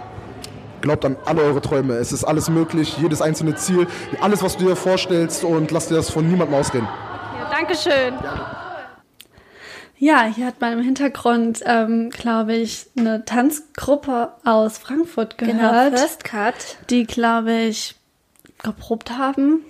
[0.81, 1.95] Glaubt an alle eure Träume.
[1.95, 3.87] Es ist alles möglich, jedes einzelne Ziel,
[4.21, 6.87] alles, was du dir vorstellst und lasst dir das von niemandem ausreden.
[7.39, 8.15] Ja, Dankeschön.
[8.23, 8.64] Ja,
[10.35, 16.25] hier hat man im Hintergrund, ähm, glaube ich, eine Tanzgruppe aus Frankfurt Genau, gehört, First
[16.25, 16.55] Cut.
[16.91, 17.95] die, glaube ich,
[18.63, 19.65] geprobt haben,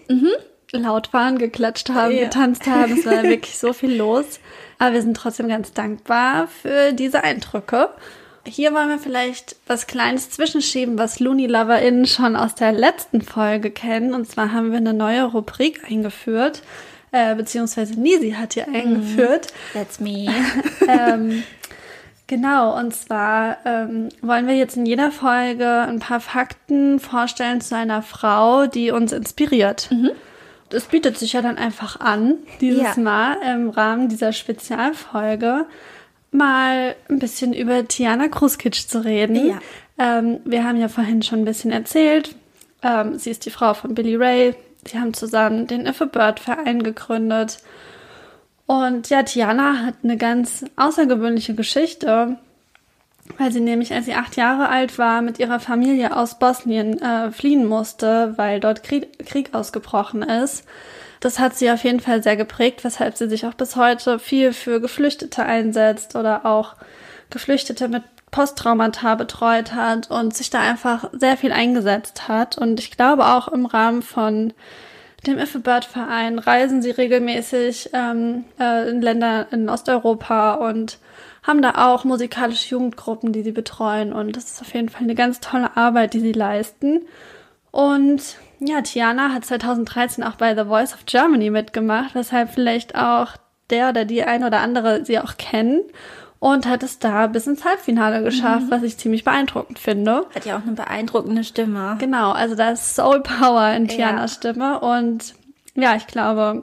[0.72, 2.24] laut waren, geklatscht haben, Ja.
[2.24, 2.92] getanzt haben.
[2.98, 4.40] Es war wirklich so viel los.
[4.78, 7.90] Aber wir sind trotzdem ganz dankbar für diese Eindrücke.
[8.46, 13.70] Hier wollen wir vielleicht was Kleines zwischenschieben, was Looney LoverInnen schon aus der letzten Folge
[13.70, 14.12] kennen.
[14.12, 16.62] Und zwar haben wir eine neue Rubrik eingeführt,
[17.14, 19.52] äh, beziehungsweise Nisi hat hier eingeführt.
[19.72, 20.26] That's me.
[20.88, 21.44] ähm,
[22.26, 27.76] genau, und zwar ähm, wollen wir jetzt in jeder Folge ein paar Fakten vorstellen zu
[27.76, 29.90] einer Frau, die uns inspiriert.
[30.70, 33.00] Das bietet sich ja dann einfach an, dieses Ja.
[33.00, 35.66] Mal im Rahmen dieser Spezialfolge
[36.32, 39.50] mal ein bisschen über Tiana Kruskic zu reden.
[39.50, 39.60] Ja.
[39.98, 42.34] Ähm, wir haben ja vorhin schon ein bisschen erzählt.
[42.82, 44.56] Ähm, sie ist die Frau von Billy Ray.
[44.86, 47.58] Sie haben zusammen den If a Bird Verein gegründet.
[48.66, 52.38] Und ja, Tiana hat eine ganz außergewöhnliche Geschichte,
[53.38, 57.30] weil sie nämlich, als sie acht Jahre alt war, mit ihrer Familie aus Bosnien äh,
[57.30, 60.64] fliehen musste, weil dort Krieg, Krieg ausgebrochen ist.
[61.20, 64.52] Das hat sie auf jeden Fall sehr geprägt, weshalb sie sich auch bis heute viel
[64.52, 66.74] für Geflüchtete einsetzt oder auch
[67.30, 68.02] Geflüchtete mit
[68.34, 72.58] Posttraumata betreut hat und sich da einfach sehr viel eingesetzt hat.
[72.58, 74.52] Und ich glaube auch im Rahmen von
[75.24, 80.98] dem If a Bird Verein reisen sie regelmäßig ähm, äh, in Länder in Osteuropa und
[81.44, 85.14] haben da auch musikalische Jugendgruppen, die sie betreuen und das ist auf jeden Fall eine
[85.14, 87.02] ganz tolle Arbeit, die sie leisten.
[87.70, 93.28] Und ja, Tiana hat 2013 auch bei The Voice of Germany mitgemacht, weshalb vielleicht auch
[93.70, 95.82] der oder die ein oder andere sie auch kennen
[96.44, 98.70] und hat es da bis ins Halbfinale geschafft, mhm.
[98.70, 100.26] was ich ziemlich beeindruckend finde.
[100.34, 101.96] Hat ja auch eine beeindruckende Stimme.
[101.98, 104.36] Genau, also da ist Soul Power in Tianas ja.
[104.36, 105.34] Stimme und
[105.74, 106.62] ja, ich glaube,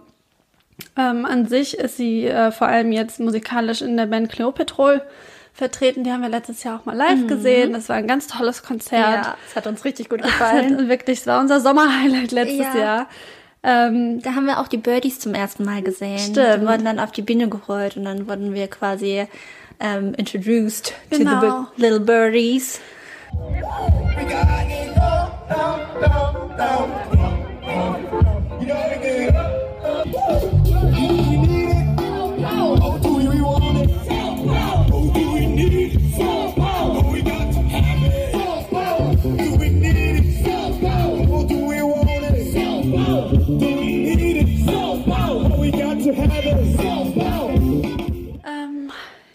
[0.95, 5.01] ähm, an sich ist sie äh, vor allem jetzt musikalisch in der Band Cleopetrol
[5.51, 6.03] vertreten.
[6.03, 7.27] Die haben wir letztes Jahr auch mal live mhm.
[7.27, 7.73] gesehen.
[7.73, 9.25] Das war ein ganz tolles Konzert.
[9.25, 10.89] Ja, es hat uns richtig gut gefallen.
[10.89, 12.79] wirklich, es war unser Sommerhighlight letztes ja.
[12.79, 13.07] Jahr.
[13.63, 16.19] Ähm, da haben wir auch die Birdies zum ersten Mal gesehen.
[16.19, 16.61] Stimmt.
[16.61, 19.25] Die wurden dann auf die Bühne geholt und dann wurden wir quasi
[19.81, 21.41] ähm, introduced genau.
[21.41, 22.79] to the little birdies.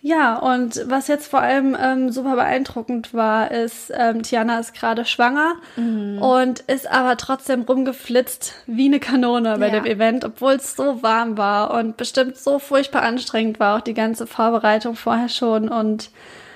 [0.07, 5.05] Ja, und was jetzt vor allem ähm, super beeindruckend war, ist, ähm, Tiana ist gerade
[5.05, 6.23] schwanger mhm.
[6.23, 9.73] und ist aber trotzdem rumgeflitzt wie eine Kanone bei ja.
[9.73, 13.95] dem Event, obwohl es so warm war und bestimmt so furchtbar anstrengend war, auch die
[13.95, 15.69] ganze Vorbereitung vorher schon.
[15.69, 16.11] Und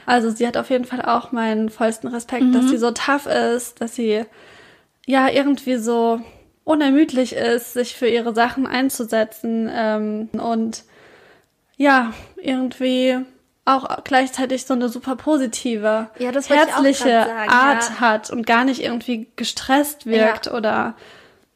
[0.06, 2.52] also sie hat auf jeden Fall auch meinen vollsten Respekt, mhm.
[2.52, 4.26] dass sie so tough ist, dass sie
[5.06, 6.20] ja irgendwie so
[6.62, 10.84] unermüdlich ist, sich für ihre Sachen einzusetzen ähm, und
[11.78, 13.18] ja, irgendwie
[13.76, 18.00] auch gleichzeitig so eine super positive, ja, herzliche Art ja.
[18.00, 20.52] hat und gar nicht irgendwie gestresst wirkt ja.
[20.52, 20.94] oder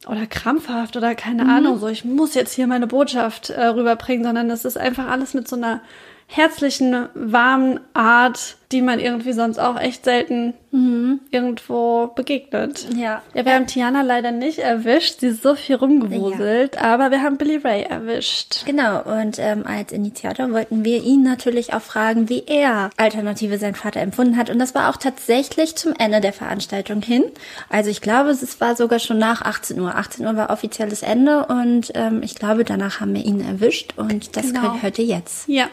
[0.07, 1.51] oder krampfhaft oder keine mhm.
[1.51, 5.33] Ahnung, so ich muss jetzt hier meine Botschaft äh, rüberbringen, sondern es ist einfach alles
[5.33, 5.81] mit so einer
[6.27, 11.21] herzlichen, warmen Art, die man irgendwie sonst auch echt selten mhm.
[11.31, 12.89] irgendwo begegnet.
[12.97, 13.23] Ja.
[13.35, 13.53] Ja, wir ja.
[13.53, 15.21] haben Tiana leider nicht erwischt.
[15.21, 16.81] Sie ist so viel rumgewuselt, ja.
[16.81, 18.65] aber wir haben Billy Ray erwischt.
[18.67, 23.77] Genau, und ähm, als Initiator wollten wir ihn natürlich auch fragen, wie er Alternative sein
[23.77, 24.51] Vater empfunden hat.
[24.51, 27.25] Und das war auch tatsächlich zum Ende der Veranstaltung hin.
[27.69, 29.95] Also ich glaube, es war sogar schon nach 18 Uhr.
[29.95, 34.37] 18 Uhr war offizielles Ende und ähm, ich glaube, danach haben wir ihn erwischt und
[34.37, 34.83] das genau.
[34.83, 35.47] hört ihr jetzt.
[35.49, 35.69] Ja.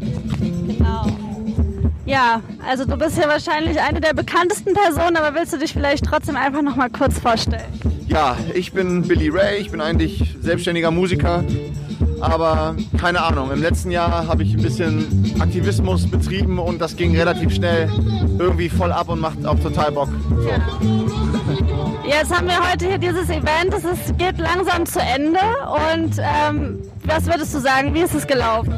[0.00, 1.06] Genau.
[2.06, 6.04] Ja, also du bist ja wahrscheinlich eine der bekanntesten Personen, aber willst du dich vielleicht
[6.04, 7.72] trotzdem einfach noch mal kurz vorstellen?
[8.08, 11.44] Ja, ich bin Billy Ray, ich bin eigentlich selbstständiger Musiker,
[12.20, 17.16] aber keine Ahnung, im letzten Jahr habe ich ein bisschen Aktivismus betrieben und das ging
[17.16, 17.88] relativ schnell
[18.38, 20.08] irgendwie voll ab und macht auch total Bock.
[20.28, 20.48] So.
[20.48, 22.18] Ja.
[22.18, 25.38] Jetzt haben wir heute hier dieses Event, es geht langsam zu Ende
[25.92, 28.74] und ähm, was würdest du sagen, wie ist es gelaufen?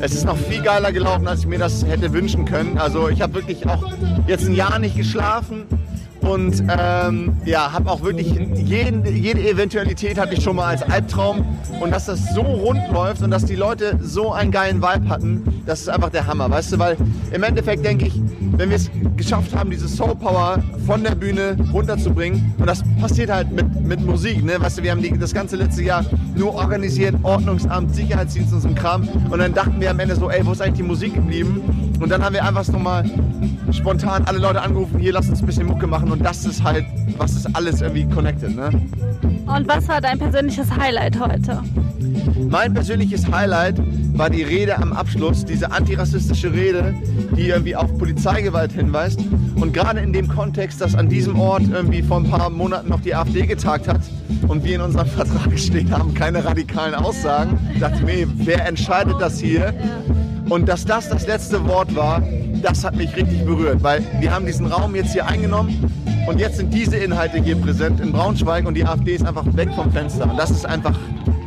[0.00, 2.78] Es ist noch viel geiler gelaufen, als ich mir das hätte wünschen können.
[2.78, 3.92] Also ich habe wirklich auch
[4.26, 5.64] jetzt ein Jahr nicht geschlafen
[6.20, 11.58] und ähm, ja, habe auch wirklich jeden, jede Eventualität hatte ich schon mal als Albtraum
[11.80, 15.62] und dass das so rund läuft und dass die Leute so einen geilen Vibe hatten,
[15.66, 16.96] das ist einfach der Hammer, weißt du, weil
[17.32, 18.20] im Endeffekt denke ich,
[18.56, 23.30] wenn wir es geschafft haben, diese Soul Power von der Bühne runterzubringen und das passiert
[23.30, 26.54] halt mit, mit Musik, ne, weißt du, wir haben die, das ganze letzte Jahr nur
[26.54, 30.44] organisiert, Ordnungsamt, Sicherheitsdienst und so ein Kram und dann dachten wir am Ende so, ey,
[30.44, 31.60] wo ist eigentlich die Musik geblieben?
[32.00, 33.08] Und dann haben wir einfach nochmal
[33.72, 36.84] spontan alle Leute angerufen, hier lass uns ein bisschen Mucke machen und das ist halt,
[37.18, 38.70] was ist alles irgendwie connected, ne?
[39.46, 41.62] Und was war dein persönliches Highlight heute?
[42.48, 43.80] Mein persönliches Highlight
[44.18, 46.94] war die Rede am Abschluss, diese antirassistische Rede,
[47.36, 49.20] die irgendwie auf Polizeigewalt hinweist.
[49.56, 53.00] Und gerade in dem Kontext, dass an diesem Ort irgendwie vor ein paar Monaten noch
[53.00, 54.00] die AfD getagt hat
[54.48, 59.16] und wir in unserem Vertrag stehen haben, keine radikalen Aussagen, dachte ich mir, wer entscheidet
[59.20, 59.74] das hier?
[60.48, 62.22] Und dass das das letzte Wort war,
[62.62, 65.90] das hat mich richtig berührt, weil wir haben diesen Raum jetzt hier eingenommen
[66.26, 69.68] und jetzt sind diese Inhalte hier präsent in Braunschweig und die AfD ist einfach weg
[69.74, 70.28] vom Fenster.
[70.28, 70.98] Und das ist einfach,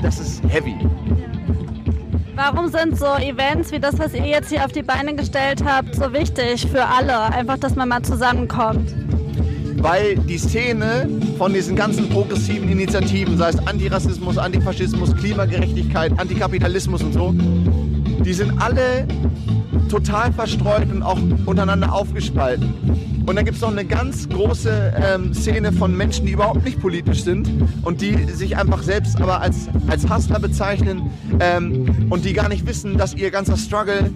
[0.01, 0.75] das ist heavy.
[2.41, 5.93] Warum sind so Events wie das, was ihr jetzt hier auf die Beine gestellt habt,
[5.93, 7.19] so wichtig für alle?
[7.33, 8.95] Einfach, dass man mal zusammenkommt.
[9.75, 17.11] Weil die Szene von diesen ganzen progressiven Initiativen, sei es Antirassismus, Antifaschismus, Klimagerechtigkeit, Antikapitalismus und
[17.11, 17.33] so,
[18.23, 19.05] die sind alle
[19.89, 22.73] total verstreut und auch untereinander aufgespalten.
[23.29, 26.81] Und dann gibt es noch eine ganz große ähm, Szene von Menschen, die überhaupt nicht
[26.81, 27.47] politisch sind
[27.83, 32.65] und die sich einfach selbst aber als, als Hustler bezeichnen ähm, und die gar nicht
[32.65, 34.09] wissen, dass ihr ganzer Struggle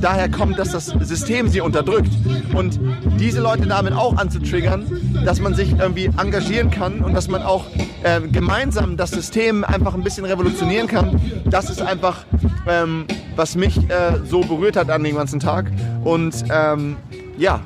[0.00, 2.08] daher kommt, dass das System sie unterdrückt.
[2.54, 2.80] Und
[3.20, 4.86] diese Leute damit auch anzutriggern,
[5.26, 7.66] dass man sich irgendwie engagieren kann und dass man auch
[8.02, 12.24] äh, gemeinsam das System einfach ein bisschen revolutionieren kann, das ist einfach
[12.66, 13.04] ähm,
[13.36, 15.70] was mich äh, so berührt hat an dem ganzen Tag.
[16.02, 16.96] Und ähm,
[17.36, 17.60] ja.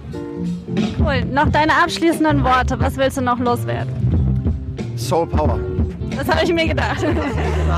[0.99, 1.25] Cool.
[1.25, 2.79] Noch deine abschließenden Worte.
[2.81, 3.93] Was willst du noch loswerden?
[4.97, 5.59] Soul Power.
[6.17, 7.05] Das habe ich mir gedacht.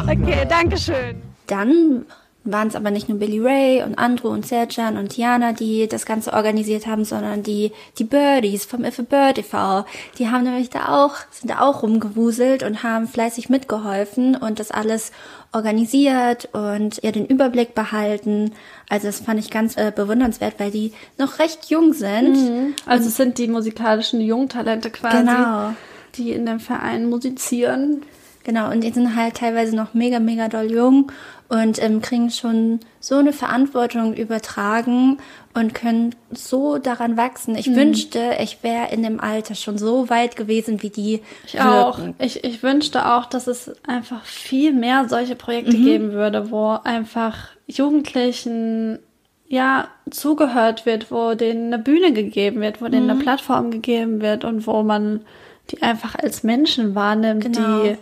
[0.06, 1.20] okay, danke schön.
[1.46, 2.06] Dann
[2.44, 6.06] waren es aber nicht nur Billy Ray und Andrew und Serjan und Tiana, die das
[6.06, 9.84] Ganze organisiert haben, sondern die, die Birdies vom If a Bird e.V.
[10.18, 14.70] Die haben nämlich da auch, sind da auch rumgewuselt und haben fleißig mitgeholfen und das
[14.70, 15.12] alles
[15.52, 18.52] organisiert und ja den Überblick behalten.
[18.88, 22.34] Also das fand ich ganz äh, bewundernswert, weil die noch recht jung sind.
[22.36, 22.74] Mhm.
[22.86, 25.74] Also es sind die musikalischen Jungtalente quasi, Genau.
[26.14, 28.02] die in dem Verein musizieren.
[28.42, 31.12] Genau, und die sind halt teilweise noch mega, mega doll jung
[31.48, 35.18] und ähm, kriegen schon so eine Verantwortung übertragen
[35.52, 37.56] und können so daran wachsen.
[37.56, 41.98] Ich wünschte, ich wäre in dem Alter schon so weit gewesen, wie die Ich auch.
[42.18, 47.36] Ich, ich wünschte auch, dass es einfach viel mehr solche Projekte geben würde, wo einfach
[47.66, 49.00] Jugendlichen
[49.48, 54.44] ja zugehört wird, wo denen eine Bühne gegeben wird, wo denen eine Plattform gegeben wird
[54.44, 55.22] und wo man
[55.70, 57.82] die einfach als Menschen wahrnimmt, Genau.
[57.82, 57.96] die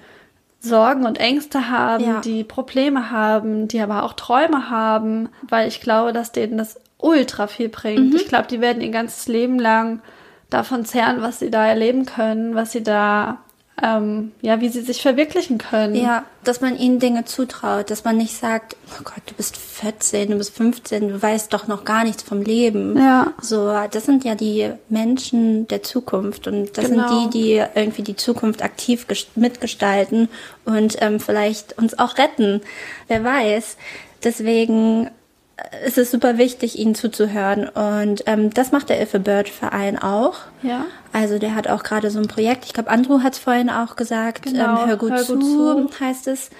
[0.60, 2.20] Sorgen und Ängste haben, Ja.
[2.20, 7.46] die Probleme haben, die aber auch Träume haben, weil ich glaube, dass denen das ultra
[7.46, 8.14] viel bringt.
[8.14, 10.00] Ich glaube, die werden ihr ganzes Leben lang
[10.50, 13.38] davon zehren, was sie da erleben können, was sie da,
[13.80, 15.94] ähm, ja, wie sie sich verwirklichen können.
[15.94, 20.30] Ja, dass man ihnen Dinge zutraut, dass man nicht sagt, oh Gott, du bist 14,
[20.30, 22.96] du bist 15, du weißt doch noch gar nichts vom Leben.
[22.98, 23.32] Ja.
[23.40, 27.06] So, das sind ja die Menschen der Zukunft und das Genau.
[27.20, 30.28] sind die, die irgendwie die Zukunft aktiv ges- mitgestalten
[30.64, 32.62] und ähm, vielleicht uns auch retten.
[33.06, 33.76] Wer weiß.
[34.24, 35.10] Deswegen
[35.84, 37.68] ist es super wichtig, ihnen zuzuhören.
[37.68, 40.36] Und ähm, das macht der If a Bird Verein auch.
[40.62, 40.86] Ja.
[41.12, 42.64] Also der hat auch gerade so ein Projekt.
[42.64, 44.44] Ich glaube, Andrew hat es vorhin auch gesagt.
[44.44, 46.00] Genau, ähm, hör gut, Hör zu, gut zu.
[46.00, 46.50] heißt es.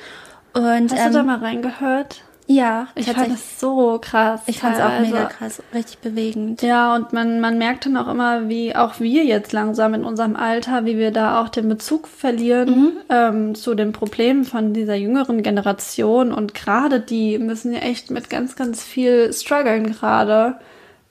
[0.53, 2.23] Und Hast ähm, du da mal reingehört?
[2.51, 4.41] Ja, Ich fand das so krass.
[4.47, 6.63] Ich fand es auch mega krass, richtig bewegend.
[6.63, 10.35] Ja, und man, man merkt dann auch immer, wie auch wir jetzt langsam in unserem
[10.35, 15.43] Alter, wie wir da auch den Bezug verlieren ähm, zu den Problemen von dieser jüngeren
[15.43, 16.33] Generation.
[16.33, 20.55] Und gerade die müssen ja echt mit ganz, ganz viel strugglen gerade,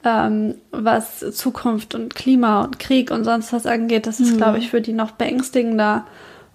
[0.03, 4.07] ähm, was Zukunft und Klima und Krieg und sonst was angeht.
[4.07, 6.03] Das ist, glaube ich, für die noch beängstigender.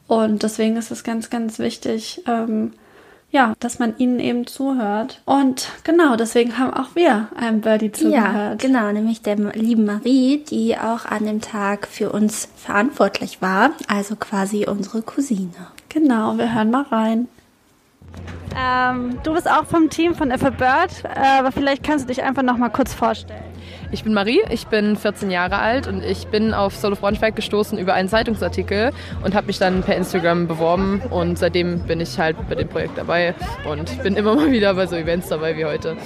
[0.09, 2.73] Und deswegen ist es ganz, ganz wichtig, ähm,
[3.33, 5.21] ja, dass man ihnen eben zuhört.
[5.25, 8.59] Und genau, deswegen haben auch wir einem Birdie Ja, zugehört.
[8.61, 14.15] genau, nämlich der lieben Marie, die auch an dem Tag für uns verantwortlich war, also
[14.17, 15.51] quasi unsere Cousine.
[15.89, 17.29] Genau, wir hören mal rein.
[18.55, 22.09] Ähm, du bist auch vom Team von If a Bird, äh, aber vielleicht kannst du
[22.09, 23.52] dich einfach noch mal kurz vorstellen.
[23.93, 27.79] Ich bin Marie, ich bin 14 Jahre alt und ich bin auf Solo Braunschweig gestoßen
[27.79, 28.91] über einen Zeitungsartikel
[29.23, 32.97] und habe mich dann per Instagram beworben und seitdem bin ich halt bei dem Projekt
[32.97, 33.35] dabei
[33.69, 35.99] und bin immer mal wieder bei so Events dabei wie heute.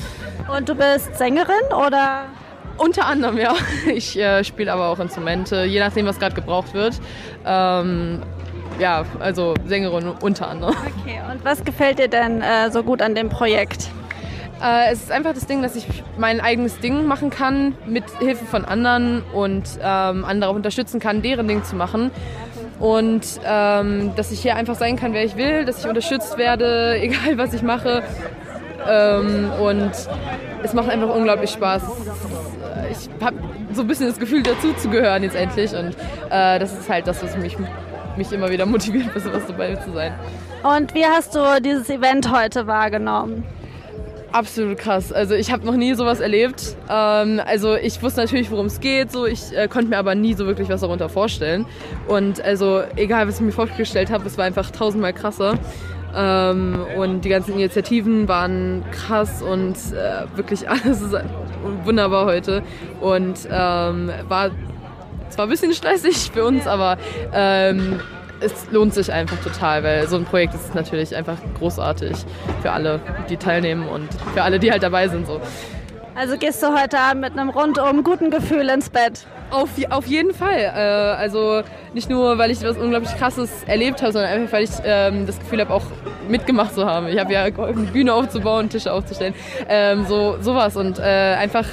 [0.52, 2.24] Und du bist Sängerin oder?
[2.76, 3.54] Unter anderem, ja.
[3.94, 7.00] Ich äh, spiele aber auch Instrumente, je nachdem, was gerade gebraucht wird.
[7.46, 8.20] Ähm,
[8.80, 10.74] ja, also Sängerin unter anderem.
[11.04, 13.90] Okay, und was gefällt dir denn äh, so gut an dem Projekt?
[14.62, 18.46] Äh, es ist einfach das Ding, dass ich mein eigenes Ding machen kann mit Hilfe
[18.46, 22.10] von anderen und ähm, andere unterstützen kann, deren Ding zu machen.
[22.78, 26.98] Und ähm, dass ich hier einfach sein kann, wer ich will, dass ich unterstützt werde,
[27.00, 28.02] egal was ich mache.
[28.88, 29.92] Ähm, und
[30.62, 31.82] es macht einfach unglaublich Spaß.
[32.90, 33.36] Ich habe
[33.72, 35.74] so ein bisschen das Gefühl, dazu zu gehören jetzt endlich.
[35.74, 35.96] Und
[36.30, 37.56] äh, das ist halt das, was mich,
[38.16, 40.14] mich immer wieder motiviert, für sowas dabei zu sein.
[40.62, 43.44] Und wie hast du dieses Event heute wahrgenommen?
[44.36, 45.14] Absolut krass.
[45.14, 46.76] Also ich habe noch nie sowas erlebt.
[46.90, 49.10] Ähm, also ich wusste natürlich, worum es geht.
[49.10, 51.64] So ich äh, konnte mir aber nie so wirklich was darunter vorstellen.
[52.06, 55.54] Und also egal, was ich mir vorgestellt habe, es war einfach tausendmal krasser.
[56.14, 61.16] Ähm, und die ganzen Initiativen waren krass und äh, wirklich alles ist
[61.84, 62.62] wunderbar heute.
[63.00, 64.50] Und ähm, war
[65.30, 66.98] zwar ein bisschen stressig für uns, aber
[67.32, 68.00] ähm,
[68.40, 72.16] es lohnt sich einfach total, weil so ein Projekt ist natürlich einfach großartig
[72.62, 75.26] für alle, die teilnehmen und für alle, die halt dabei sind.
[75.26, 75.40] So.
[76.14, 79.26] Also gehst du heute Abend mit einem rundum guten Gefühl ins Bett?
[79.50, 80.58] Auf, auf jeden Fall.
[80.58, 80.78] Äh,
[81.20, 85.26] also nicht nur, weil ich was unglaublich Krasses erlebt habe, sondern einfach, weil ich ähm,
[85.26, 85.84] das Gefühl habe, auch
[86.28, 87.08] mitgemacht zu haben.
[87.08, 89.34] Ich habe ja geholfen, eine Bühne aufzubauen, Tische aufzustellen,
[89.68, 91.66] ähm, so sowas und äh, einfach,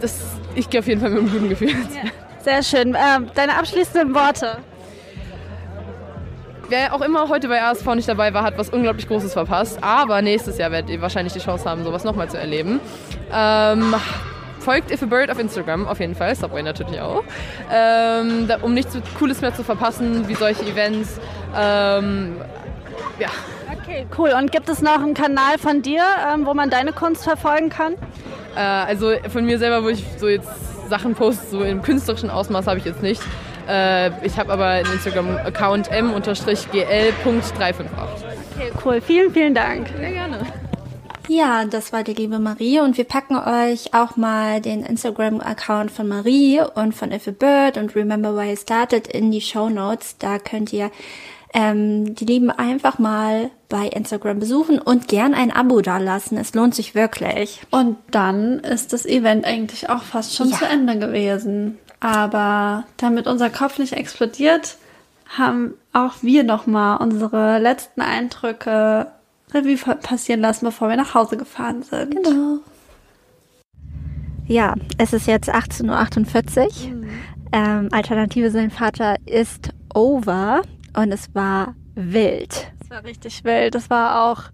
[0.00, 0.20] das,
[0.54, 2.12] ich gehe auf jeden Fall mit einem guten Gefühl ins Bett.
[2.42, 2.94] Sehr schön.
[2.94, 4.58] Ähm, deine abschließenden Worte.
[6.70, 9.82] Wer auch immer heute bei ASV nicht dabei war, hat was unglaublich Großes verpasst.
[9.82, 12.78] Aber nächstes Jahr werdet ihr wahrscheinlich die Chance haben, sowas nochmal zu erleben.
[13.34, 13.92] Ähm,
[14.60, 17.24] folgt If a Bird auf Instagram auf jeden Fall, Subway natürlich auch.
[17.72, 21.18] Ähm, da, um nichts Cooles mehr zu verpassen, wie solche Events.
[21.56, 22.36] Ähm,
[23.18, 23.30] ja.
[23.82, 24.30] Okay, cool.
[24.38, 27.94] Und gibt es noch einen Kanal von dir, ähm, wo man deine Kunst verfolgen kann?
[28.54, 30.48] Äh, also von mir selber, wo ich so jetzt
[30.88, 33.20] Sachen poste, so im künstlerischen Ausmaß habe ich jetzt nicht.
[33.68, 37.84] Äh, ich habe aber einen Instagram-Account m-gl.358.
[38.56, 39.00] Okay, cool.
[39.00, 39.88] Vielen, vielen Dank.
[39.96, 40.38] Sehr gerne.
[41.28, 46.08] Ja, das war die liebe Marie und wir packen euch auch mal den Instagram-Account von
[46.08, 50.16] Marie und von If a Bird und Remember Why I Started in die Show Notes.
[50.18, 50.90] Da könnt ihr
[51.54, 56.36] ähm, die Lieben einfach mal bei Instagram besuchen und gern ein Abo dalassen.
[56.36, 57.60] Es lohnt sich wirklich.
[57.70, 60.56] Und dann ist das Event eigentlich auch fast schon Ja.
[60.58, 61.78] zu Ende gewesen.
[62.00, 64.76] Aber damit unser Kopf nicht explodiert,
[65.28, 69.06] haben auch wir nochmal unsere letzten Eindrücke
[69.52, 72.14] Revue passieren lassen, bevor wir nach Hause gefahren sind.
[72.14, 72.58] Genau.
[74.46, 77.06] Ja, es ist jetzt 18.48 Uhr.
[77.52, 80.62] Ähm, Alternative Sein Vater ist over
[80.96, 82.72] und es war wild.
[82.82, 83.74] Es war richtig wild.
[83.74, 84.44] Es war auch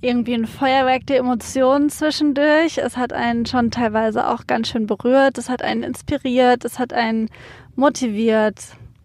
[0.00, 2.78] irgendwie ein Feuerwerk der Emotionen zwischendurch.
[2.78, 5.38] Es hat einen schon teilweise auch ganz schön berührt.
[5.38, 6.64] Es hat einen inspiriert.
[6.64, 7.28] Es hat einen
[7.76, 8.60] motiviert.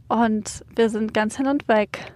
[0.08, 2.14] Und wir sind ganz hin und weg.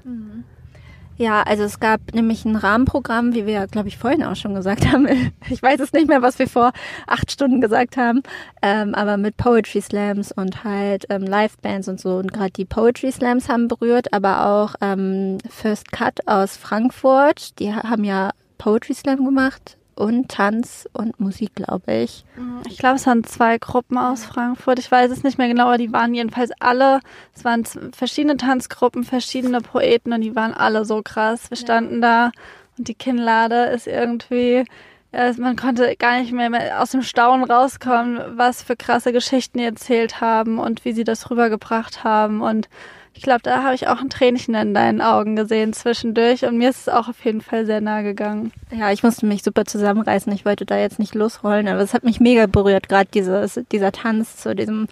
[1.18, 4.88] Ja, also es gab nämlich ein Rahmenprogramm, wie wir, glaube ich, vorhin auch schon gesagt
[4.88, 5.06] haben.
[5.50, 6.72] Ich weiß es nicht mehr, was wir vor
[7.08, 8.22] acht Stunden gesagt haben,
[8.62, 12.18] ähm, aber mit Poetry Slams und halt ähm, Live-Bands und so.
[12.18, 17.74] Und gerade die Poetry Slams haben berührt, aber auch ähm, First Cut aus Frankfurt, die
[17.74, 22.24] ha- haben ja Poetry Slam gemacht und Tanz und Musik, glaube ich.
[22.70, 24.78] Ich glaube, es waren zwei Gruppen aus Frankfurt.
[24.80, 26.99] Ich weiß es nicht mehr genau, aber die waren jedenfalls alle.
[27.36, 31.49] Es waren verschiedene Tanzgruppen, verschiedene Poeten und die waren alle so krass.
[31.49, 32.32] Wir standen da
[32.78, 34.64] und die Kinnlade ist irgendwie.
[35.12, 39.64] Man konnte gar nicht mehr, mehr aus dem Staunen rauskommen, was für krasse Geschichten die
[39.64, 42.41] erzählt haben und wie sie das rübergebracht haben.
[42.41, 42.70] Und
[43.20, 46.45] ich glaube, da habe ich auch ein Tränchen in deinen Augen gesehen zwischendurch.
[46.45, 48.53] Und mir ist es auch auf jeden Fall sehr nahe gegangen.
[48.72, 50.32] Ja, ich musste mich super zusammenreißen.
[50.32, 54.38] Ich wollte da jetzt nicht losrollen, aber es hat mich mega berührt, gerade dieser Tanz
[54.38, 54.88] zu diesem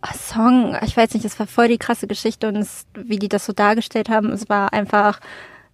[0.00, 0.76] ah, Song.
[0.84, 3.52] Ich weiß nicht, es war voll die krasse Geschichte und es, wie die das so
[3.52, 5.18] dargestellt haben, es war einfach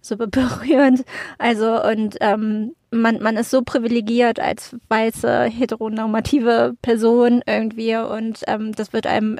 [0.01, 1.05] super berührend.
[1.37, 8.71] Also und ähm, man, man ist so privilegiert als weiße, heteronormative Person irgendwie und ähm,
[8.71, 9.37] das wird einem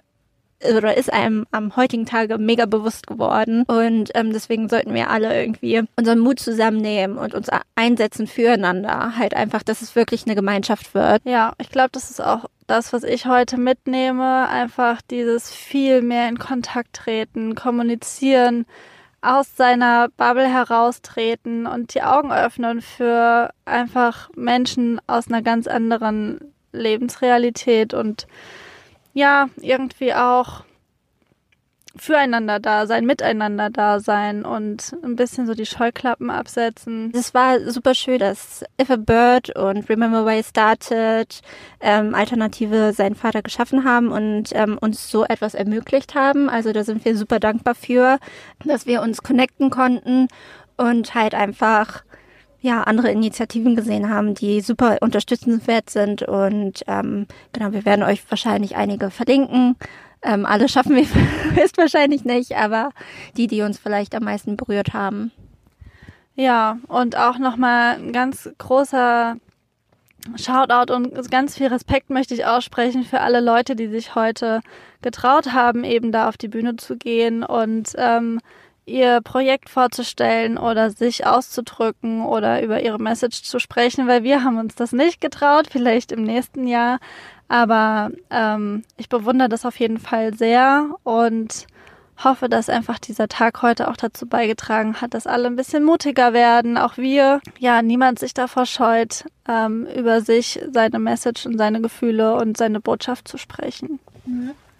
[0.63, 3.63] oder ist einem am heutigen Tage mega bewusst geworden.
[3.67, 9.17] Und ähm, deswegen sollten wir alle irgendwie unseren Mut zusammennehmen und uns einsetzen füreinander.
[9.17, 11.21] Halt einfach, dass es wirklich eine Gemeinschaft wird.
[11.25, 14.47] Ja, ich glaube, das ist auch das, was ich heute mitnehme.
[14.47, 18.65] Einfach dieses viel mehr in Kontakt treten, kommunizieren,
[19.21, 26.53] aus seiner Bubble heraustreten und die Augen öffnen für einfach Menschen aus einer ganz anderen
[26.73, 28.27] Lebensrealität und
[29.13, 30.63] ja, irgendwie auch
[31.95, 37.11] füreinander da sein, miteinander da sein und ein bisschen so die Scheuklappen absetzen.
[37.13, 41.41] Es war super schön, dass If a Bird und Remember I Started
[41.81, 46.49] ähm, Alternative seinen Vater geschaffen haben und ähm, uns so etwas ermöglicht haben.
[46.49, 48.17] Also da sind wir super dankbar für,
[48.65, 50.29] dass wir uns connecten konnten
[50.77, 52.03] und halt einfach
[52.63, 56.23] ja, andere Initiativen gesehen haben, die super unterstützenswert sind.
[56.23, 59.75] Und ähm, genau, wir werden euch wahrscheinlich einige verlinken.
[60.21, 61.05] Ähm, alle schaffen wir
[61.61, 62.91] höchstwahrscheinlich nicht, aber
[63.35, 65.33] die, die uns vielleicht am meisten berührt haben.
[66.35, 69.35] Ja, und auch nochmal ein ganz großer
[70.37, 74.61] Shoutout und ganz viel Respekt möchte ich aussprechen für alle Leute, die sich heute
[75.01, 78.39] getraut haben, eben da auf die Bühne zu gehen und ähm,
[78.85, 84.57] ihr Projekt vorzustellen oder sich auszudrücken oder über ihre Message zu sprechen, weil wir haben
[84.57, 86.99] uns das nicht getraut, vielleicht im nächsten Jahr.
[87.47, 91.67] Aber ähm, ich bewundere das auf jeden Fall sehr und
[92.23, 96.33] hoffe, dass einfach dieser Tag heute auch dazu beigetragen hat, dass alle ein bisschen mutiger
[96.33, 97.41] werden, auch wir.
[97.59, 102.79] Ja, niemand sich davor scheut, ähm, über sich, seine Message und seine Gefühle und seine
[102.79, 103.99] Botschaft zu sprechen.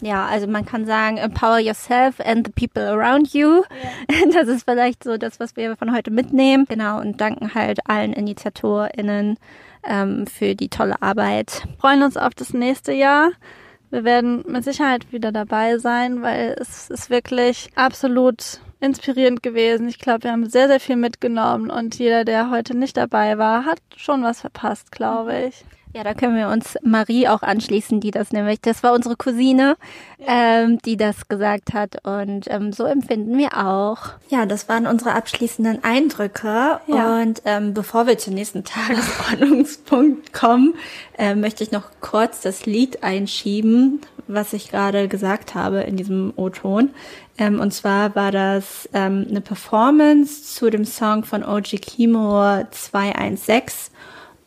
[0.02, 3.64] Ja, also man kann sagen, empower yourself and the people around you.
[4.34, 6.66] Das ist vielleicht so das, was wir von heute mitnehmen.
[6.68, 9.38] Genau, und danken halt allen InitiatorInnen
[9.84, 11.64] ähm, für die tolle Arbeit.
[11.80, 13.32] freuen uns auf das nächste Jahr.
[13.92, 19.88] Wir werden mit Sicherheit wieder dabei sein, weil es ist wirklich absolut inspirierend gewesen.
[19.88, 23.66] Ich glaube, wir haben sehr, sehr viel mitgenommen und jeder, der heute nicht dabei war,
[23.66, 25.64] hat schon was verpasst, glaube ich.
[25.96, 29.78] Ja, da können wir uns Marie auch anschließen, die das nämlich, das war unsere Cousine,
[30.26, 34.00] ähm, die das gesagt hat und ähm, so empfinden wir auch.
[34.30, 36.80] Ja, das waren unsere abschließenden Eindrücke.
[36.88, 37.22] Ja.
[37.22, 40.74] Und ähm, bevor wir zum nächsten Tagesordnungspunkt kommen,
[41.20, 46.34] äh, möchte ich noch kurz das Lied einschieben, was ich gerade gesagt habe in diesem
[46.38, 46.90] O-Ton.
[47.38, 53.94] Ähm, und zwar war das ähm, eine Performance zu dem Song von OG Kimo 216.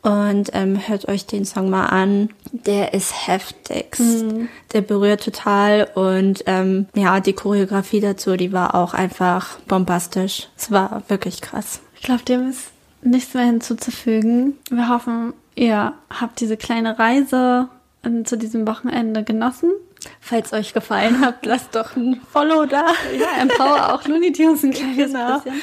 [0.07, 2.29] Und ähm, hört euch den Song mal an.
[2.53, 4.25] Der ist heftigst.
[4.73, 5.89] Der berührt total.
[5.97, 10.49] Und ähm, ja, die Choreografie dazu, die war auch einfach bombastisch.
[10.57, 11.81] Es war wirklich krass.
[11.97, 12.69] Ich glaube, dem ist
[13.03, 14.55] nichts mehr hinzuzufügen.
[14.71, 17.69] Wir hoffen, ihr habt diese kleine Reise
[18.05, 19.73] ähm, zu diesem Wochenende genossen.
[20.21, 22.85] Falls euch gefallen hat, lasst doch ein Follow da.
[23.19, 25.35] Ja, empower auch Looney Tunes ein kleines Genau.
[25.41, 25.61] bisschen.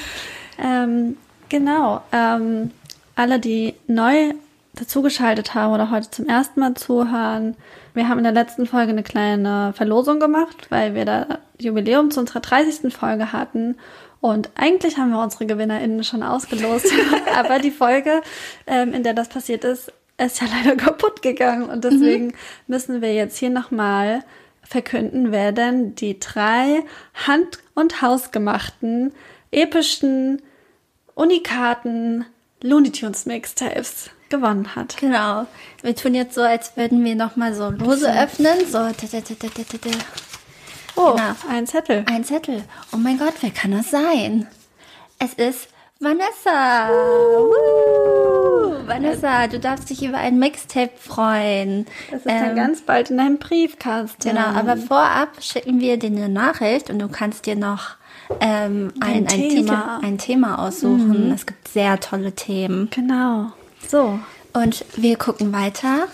[0.59, 1.17] Ähm,
[1.47, 2.01] genau.
[2.11, 2.71] Ähm,
[3.15, 4.33] alle, die neu
[4.75, 7.55] dazugeschaltet haben oder heute zum ersten Mal zuhören,
[7.93, 12.19] wir haben in der letzten Folge eine kleine Verlosung gemacht, weil wir da Jubiläum zu
[12.19, 12.91] unserer 30.
[12.93, 13.77] Folge hatten.
[14.19, 16.87] Und eigentlich haben wir unsere GewinnerInnen schon ausgelost.
[17.35, 18.21] Aber die Folge,
[18.65, 21.69] ähm, in der das passiert ist, ist ja leider kaputt gegangen.
[21.69, 22.33] Und deswegen
[22.67, 24.23] müssen wir jetzt hier nochmal
[24.63, 26.83] verkünden, wer denn die drei
[27.27, 29.11] hand- und hausgemachten,
[29.51, 30.41] epischen,
[31.15, 32.25] unikaten
[32.63, 34.95] Looney Tunes Mixtapes gewonnen hat.
[34.97, 35.45] Genau.
[35.81, 38.65] Wir tun jetzt so, als würden wir nochmal so Lose öffnen.
[38.67, 38.79] So.
[40.95, 41.33] Oh, Genau.
[41.49, 42.05] ein Zettel.
[42.09, 42.63] Ein Zettel.
[42.93, 44.47] Oh mein Gott, wer kann das sein?
[45.19, 45.67] Es ist
[45.99, 46.89] Vanessa.
[46.89, 48.87] Woo.
[48.87, 51.85] Vanessa, du darfst dich über ein Mixtape freuen.
[52.11, 54.29] Das ist dann ganz bald in deinem Briefkasten.
[54.29, 57.95] Genau, aber vorab schicken wir dir eine Nachricht und du kannst dir noch
[58.39, 59.49] ähm, ein, ein, Thema.
[59.99, 61.31] Titel, ein Thema aussuchen.
[61.33, 62.89] Es gibt sehr tolle Themen.
[62.91, 63.51] Genau.
[63.87, 64.19] So,
[64.53, 66.07] Und wir gucken weiter.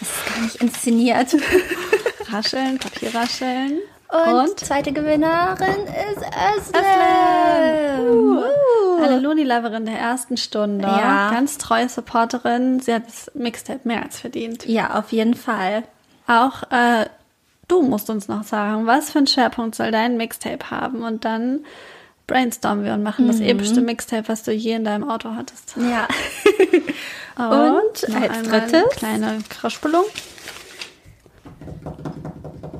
[0.00, 1.36] Das ist gar nicht inszeniert.
[2.32, 3.78] rascheln, Papierrascheln.
[4.10, 6.24] Und, zweite Gewinnerin ist
[6.56, 8.38] Özlem.
[8.38, 9.02] Uh.
[9.02, 10.86] Eine Looney-Loverin der ersten Stunde.
[10.86, 11.30] Ja.
[11.30, 12.80] Ganz treue Supporterin.
[12.80, 14.66] Sie hat das Mixtape mehr als verdient.
[14.66, 15.84] Ja, auf jeden Fall.
[16.26, 17.06] Auch äh,
[17.68, 21.02] du musst uns noch sagen, was für einen Schwerpunkt soll dein Mixtape haben?
[21.02, 21.60] Und dann
[22.26, 25.74] brainstormen wir und machen das epischste Mixtape, was du je in deinem Auto hattest.
[25.76, 26.08] Ja.
[27.38, 28.72] Und, noch als drittes?
[28.72, 30.02] eine kleine Kraschbelung.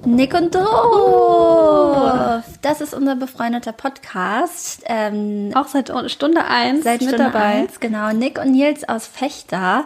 [0.05, 2.43] Nick und Doof.
[2.63, 4.83] Das ist unser befreundeter Podcast.
[4.87, 7.45] Ähm, Auch seit Stunde eins seit mit Stunde dabei.
[7.45, 8.13] eins, genau.
[8.13, 9.85] Nick und Nils aus Fechter.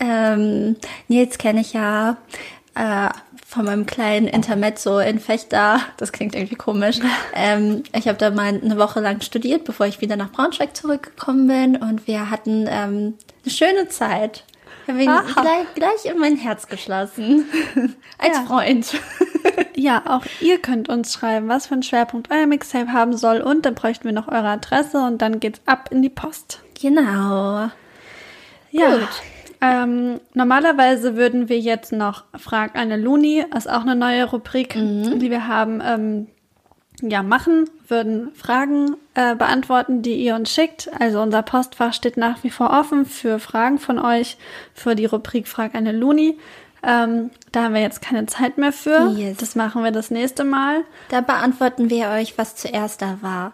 [0.00, 0.76] Ähm,
[1.08, 2.16] Nils kenne ich ja
[2.74, 3.08] äh,
[3.48, 5.80] von meinem kleinen Intermezzo in Fechter.
[5.96, 6.98] Das klingt irgendwie komisch.
[7.34, 11.46] Ähm, ich habe da mal eine Woche lang studiert, bevor ich wieder nach Braunschweig zurückgekommen
[11.46, 11.76] bin.
[11.76, 14.44] Und wir hatten ähm, eine schöne Zeit.
[14.82, 17.46] Ich habe ihn gleich, gleich in mein Herz geschlossen.
[18.18, 18.42] Als Ja.
[18.44, 18.94] Freund.
[19.74, 23.40] Ja, auch ihr könnt uns schreiben, was für einen Schwerpunkt euer Mixtape haben soll.
[23.40, 26.60] Und dann bräuchten wir noch eure Adresse und dann geht's ab in die Post.
[26.80, 27.70] Genau.
[28.72, 28.90] Ja.
[28.96, 29.08] Gut.
[29.60, 35.30] Ähm, normalerweise würden wir jetzt noch Frag eine Luni, ist auch eine neue Rubrik, die
[35.30, 36.26] wir haben, ähm,
[37.00, 40.90] ja, machen, würden Fragen äh, beantworten, die ihr uns schickt.
[40.98, 44.36] Also unser Postfach steht nach wie vor offen für Fragen von euch,
[44.74, 46.38] für die Rubrik Frag eine Luni.
[46.82, 49.12] Ähm, da haben wir jetzt keine Zeit mehr für.
[49.16, 49.38] Yes.
[49.38, 50.84] Das machen wir das nächste Mal.
[51.08, 53.52] Da beantworten wir euch, was zuerst da war.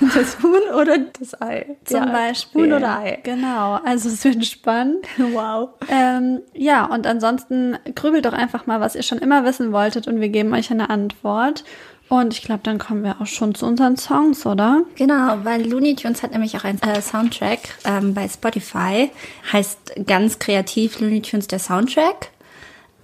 [0.14, 1.76] Das Huhn oder das Ei?
[1.84, 2.62] Zum Ja, Beispiel.
[2.62, 3.18] Huhn oder Ei.
[3.22, 5.06] Genau, also es wird spannend.
[5.18, 5.70] Wow.
[5.88, 10.20] Ähm, ja, und ansonsten grübelt doch einfach mal, was ihr schon immer wissen wolltet und
[10.20, 11.64] wir geben euch eine Antwort.
[12.08, 14.82] Und ich glaube, dann kommen wir auch schon zu unseren Songs, oder?
[14.96, 19.10] Genau, weil Looney Tunes hat nämlich auch einen äh, Soundtrack ähm, bei Spotify.
[19.52, 22.28] Heißt ganz kreativ Looney Tunes der Soundtrack.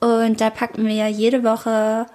[0.01, 2.07] Und da packen wir jede Woche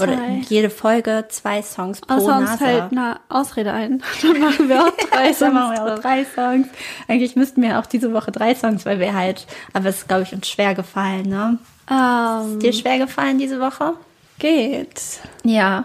[0.00, 0.40] oder Zwei.
[0.48, 2.58] jede Folge zwei Songs pro Außer uns Nase.
[2.64, 4.02] fällt eine Ausrede ein.
[4.22, 5.52] Dann machen wir auch drei Dann Songs.
[5.54, 6.68] machen wir auch drei Songs.
[7.08, 10.22] Eigentlich müssten wir auch diese Woche drei Songs, weil wir halt, aber es ist, glaube
[10.22, 11.58] ich, uns schwer gefallen, ne?
[11.90, 13.94] Ähm, Dir schwer gefallen diese Woche?
[14.38, 15.00] geht.
[15.44, 15.84] Ja.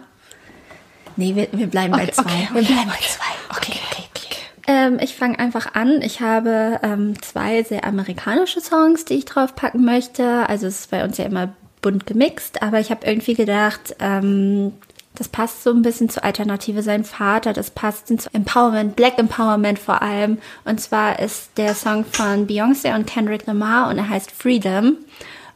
[1.16, 2.22] Nee, wir, wir bleiben bei Okay, zwei.
[2.24, 3.56] okay, wir bleiben bei zwei.
[3.58, 4.36] Okay, okay, okay.
[4.68, 6.02] Ähm, ich fange einfach an.
[6.02, 10.48] Ich habe ähm, zwei sehr amerikanische Songs, die ich draufpacken möchte.
[10.50, 11.50] Also es ist bei uns ja immer
[11.88, 14.74] bunt gemixt, aber ich habe irgendwie gedacht, ähm,
[15.16, 19.80] das passt so ein bisschen zu Alternative sein Vater, das passt zu Empowerment, Black Empowerment
[19.80, 20.38] vor allem.
[20.66, 24.98] Und zwar ist der Song von Beyoncé und Kendrick Lamar und er heißt Freedom.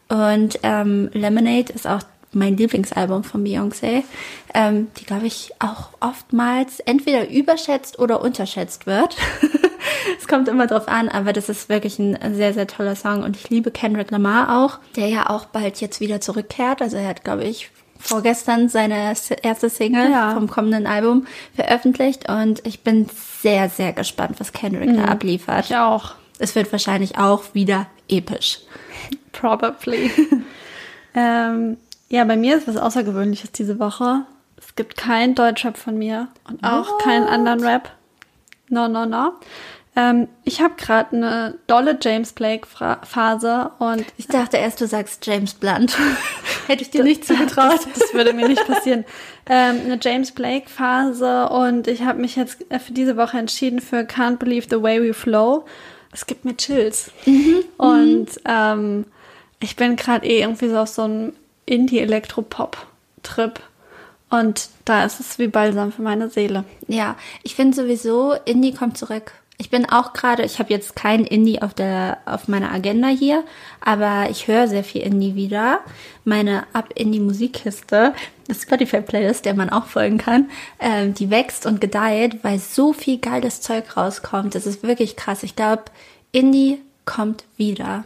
[0.07, 1.99] Und ähm, Lemonade ist auch
[2.31, 4.03] mein Lieblingsalbum von Beyoncé,
[4.53, 9.17] ähm, die, glaube ich, auch oftmals entweder überschätzt oder unterschätzt wird.
[10.19, 13.35] Es kommt immer drauf an, aber das ist wirklich ein sehr, sehr toller Song und
[13.35, 16.81] ich liebe Kendrick Lamar auch, der ja auch bald jetzt wieder zurückkehrt.
[16.81, 17.69] Also er hat, glaube ich,
[17.99, 19.13] vorgestern seine
[19.43, 20.33] erste Single Ja.
[20.33, 23.07] vom kommenden Album veröffentlicht und ich bin
[23.41, 25.65] sehr, sehr gespannt, was Kendrick da abliefert.
[25.69, 26.15] Ich auch.
[26.39, 28.59] Es wird wahrscheinlich auch wieder episch.
[29.31, 30.11] Probably.
[31.15, 31.77] ähm,
[32.09, 34.21] ja, bei mir ist was Außergewöhnliches diese Woche.
[34.57, 37.91] Es gibt kein Deutschrap von mir und auch keinen anderen Rap.
[38.69, 39.33] No, no, no.
[39.95, 44.87] Ähm, ich habe gerade eine dolle James Blake Fra Phase und Ich dachte erst, du
[44.87, 45.97] sagst James Blunt.
[46.67, 47.73] Hätte ich dir nicht zugetraut.
[47.73, 49.03] Das, das würde mir nicht passieren.
[49.49, 53.81] ähm, eine James Blake Phase und ich habe mich jetzt äh, für diese Woche entschieden
[53.81, 55.65] für Can't Believe the Way We Flow.
[56.13, 57.11] Es gibt mir Chills.
[57.77, 59.05] und ähm,
[59.59, 61.33] ich bin gerade eh irgendwie so auf so einem
[61.65, 63.59] Indie-Elektropop-Trip.
[64.29, 66.63] Und da ist es wie Balsam für meine Seele.
[66.87, 69.33] Ja, ich finde sowieso, Indie kommt zurück.
[69.61, 73.43] Ich bin auch gerade, ich habe jetzt kein Indie auf der auf meiner Agenda hier,
[73.79, 75.81] aber ich höre sehr viel Indie wieder.
[76.25, 78.15] Meine Up Indie Musikkiste,
[78.47, 80.49] das Spotify Playlist, der man auch folgen kann,
[80.79, 84.55] ähm, die wächst und gedeiht, weil so viel geiles Zeug rauskommt.
[84.55, 85.43] Das ist wirklich krass.
[85.43, 85.83] Ich glaube,
[86.31, 88.03] Indie kommt wieder.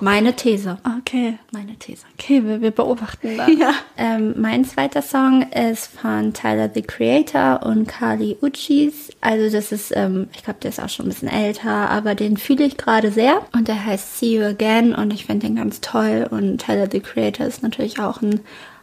[0.00, 0.78] Meine These.
[0.98, 1.38] Okay.
[1.50, 2.04] Meine These.
[2.14, 3.46] Okay, wir, wir beobachten da.
[3.52, 3.74] Ja.
[3.96, 9.10] Ähm, mein zweiter Song ist von Tyler the Creator und Kali Uchis.
[9.20, 12.36] Also das ist, ähm, ich glaube, der ist auch schon ein bisschen älter, aber den
[12.36, 13.42] fühle ich gerade sehr.
[13.52, 16.26] Und der heißt See You Again und ich finde den ganz toll.
[16.30, 18.40] Und Tyler the Creator ist natürlich auch ein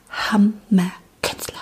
[0.09, 1.59] Hammer-Künstler.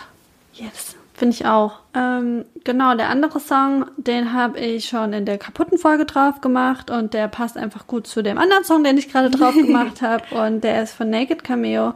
[0.53, 1.80] Yes, finde ich auch.
[1.95, 6.91] Ähm, genau, der andere Song, den habe ich schon in der kaputten Folge drauf gemacht
[6.91, 10.24] und der passt einfach gut zu dem anderen Song, den ich gerade drauf gemacht habe.
[10.36, 11.95] Und der ist von Naked Cameo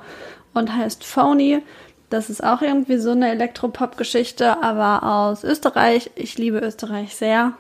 [0.56, 1.62] und heißt Phony.
[2.10, 6.10] Das ist auch irgendwie so eine Elektropop-Geschichte, aber aus Österreich.
[6.16, 7.54] Ich liebe Österreich sehr.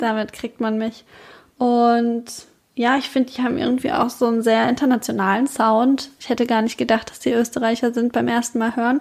[0.00, 1.04] Damit kriegt man mich.
[1.58, 2.24] Und
[2.74, 6.10] ja, ich finde, die haben irgendwie auch so einen sehr internationalen Sound.
[6.18, 9.00] Ich hätte gar nicht gedacht, dass die Österreicher sind beim ersten Mal hören.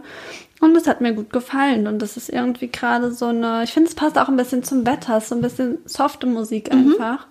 [0.62, 1.88] Und es hat mir gut gefallen.
[1.88, 4.86] Und das ist irgendwie gerade so eine, ich finde, es passt auch ein bisschen zum
[4.86, 5.20] Wetter.
[5.20, 7.28] So ein bisschen softe Musik einfach.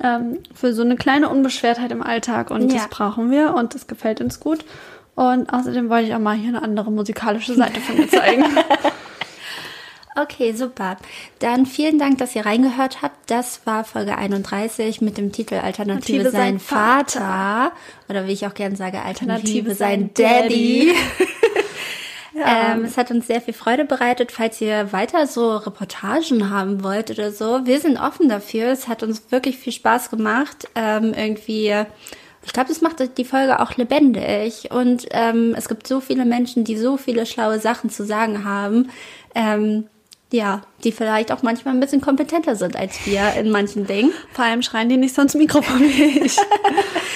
[0.00, 2.50] Ähm, für so eine kleine Unbeschwertheit im Alltag.
[2.52, 2.78] Und Ja.
[2.78, 4.64] das brauchen wir und das gefällt uns gut.
[5.16, 8.44] Und außerdem wollte ich auch mal hier eine andere musikalische Seite von mir zeigen.
[10.20, 10.96] Okay, super.
[11.38, 13.30] Dann vielen Dank, dass ihr reingehört habt.
[13.30, 17.72] Das war Folge 31 mit dem Titel Alternative, Alternative sein sein Vater.
[18.08, 20.92] Oder wie ich auch gerne sage, Alternative, Alternative sein sein Daddy.
[22.34, 22.78] Daddy.
[22.78, 24.32] ähm, es hat uns sehr viel Freude bereitet.
[24.32, 28.68] Falls ihr weiter so Reportagen haben wollt oder so, wir sind offen dafür.
[28.68, 30.68] Es hat uns wirklich viel Spaß gemacht.
[30.74, 31.74] Ähm, irgendwie,
[32.44, 34.70] ich glaube, es macht die Folge auch lebendig.
[34.70, 38.90] Und ähm, es gibt so viele Menschen, die so viele schlaue Sachen zu sagen haben.
[39.34, 39.84] Ähm,
[40.30, 44.12] ja, die vielleicht auch manchmal ein bisschen kompetenter sind als wir in manchen Dingen.
[44.32, 46.36] Vor allem schreien die nicht sonst Mikrofon ich.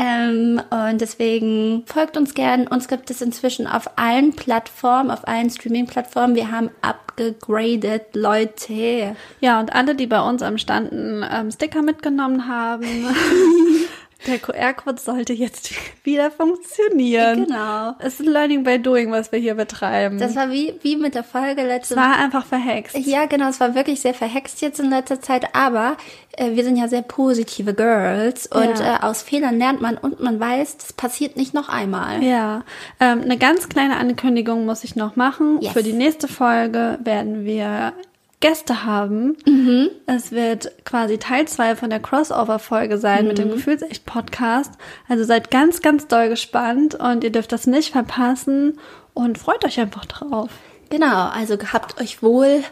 [0.00, 2.66] Ähm, und deswegen folgt uns gern.
[2.66, 6.34] Uns gibt es inzwischen auf allen Plattformen, auf allen Streaming-Plattformen.
[6.34, 9.14] Wir haben abgegradet, Leute.
[9.40, 12.86] Ja, und alle, die bei uns am Stand einen ähm, Sticker mitgenommen haben,
[14.26, 15.70] der QR-Code sollte jetzt
[16.04, 17.46] wieder funktionieren.
[17.46, 17.94] Genau.
[17.98, 20.18] Es ist Learning by Doing, was wir hier betreiben.
[20.18, 22.96] Das war wie, wie mit der Folge letzte es war einfach verhext.
[22.98, 25.96] Ja, genau, es war wirklich sehr verhext jetzt in letzter Zeit, aber
[26.36, 28.96] äh, wir sind ja sehr positive Girls und Ja.
[28.96, 32.22] äh, aus Fehlern lernt man und man weiß, das passiert nicht noch einmal.
[32.22, 32.62] Ja,
[33.00, 35.58] ähm, eine ganz kleine Ankündigung muss ich noch machen.
[35.60, 35.72] Yes.
[35.72, 37.92] Für die nächste Folge werden wir
[38.40, 39.36] Gäste haben.
[39.46, 39.90] Mhm.
[40.06, 43.42] Es wird quasi Teil 2 von der Crossover-Folge sein mit Mhm.
[43.42, 44.72] dem Gefühlsecht-Podcast.
[45.08, 48.78] Also seid ganz, ganz doll gespannt und ihr dürft das nicht verpassen
[49.14, 50.50] und freut euch einfach drauf.
[50.88, 52.62] Genau, also gehabt euch wohl,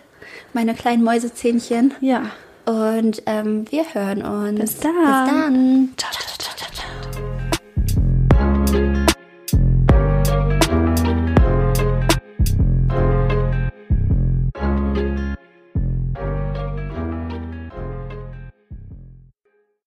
[0.52, 1.94] meine kleinen Mäusezähnchen.
[2.00, 2.30] Ja.
[2.64, 4.58] Und ähm, wir hören uns.
[4.60, 4.94] Bis dann.
[4.94, 5.94] Bis dann.
[5.96, 7.27] Ciao, ciao.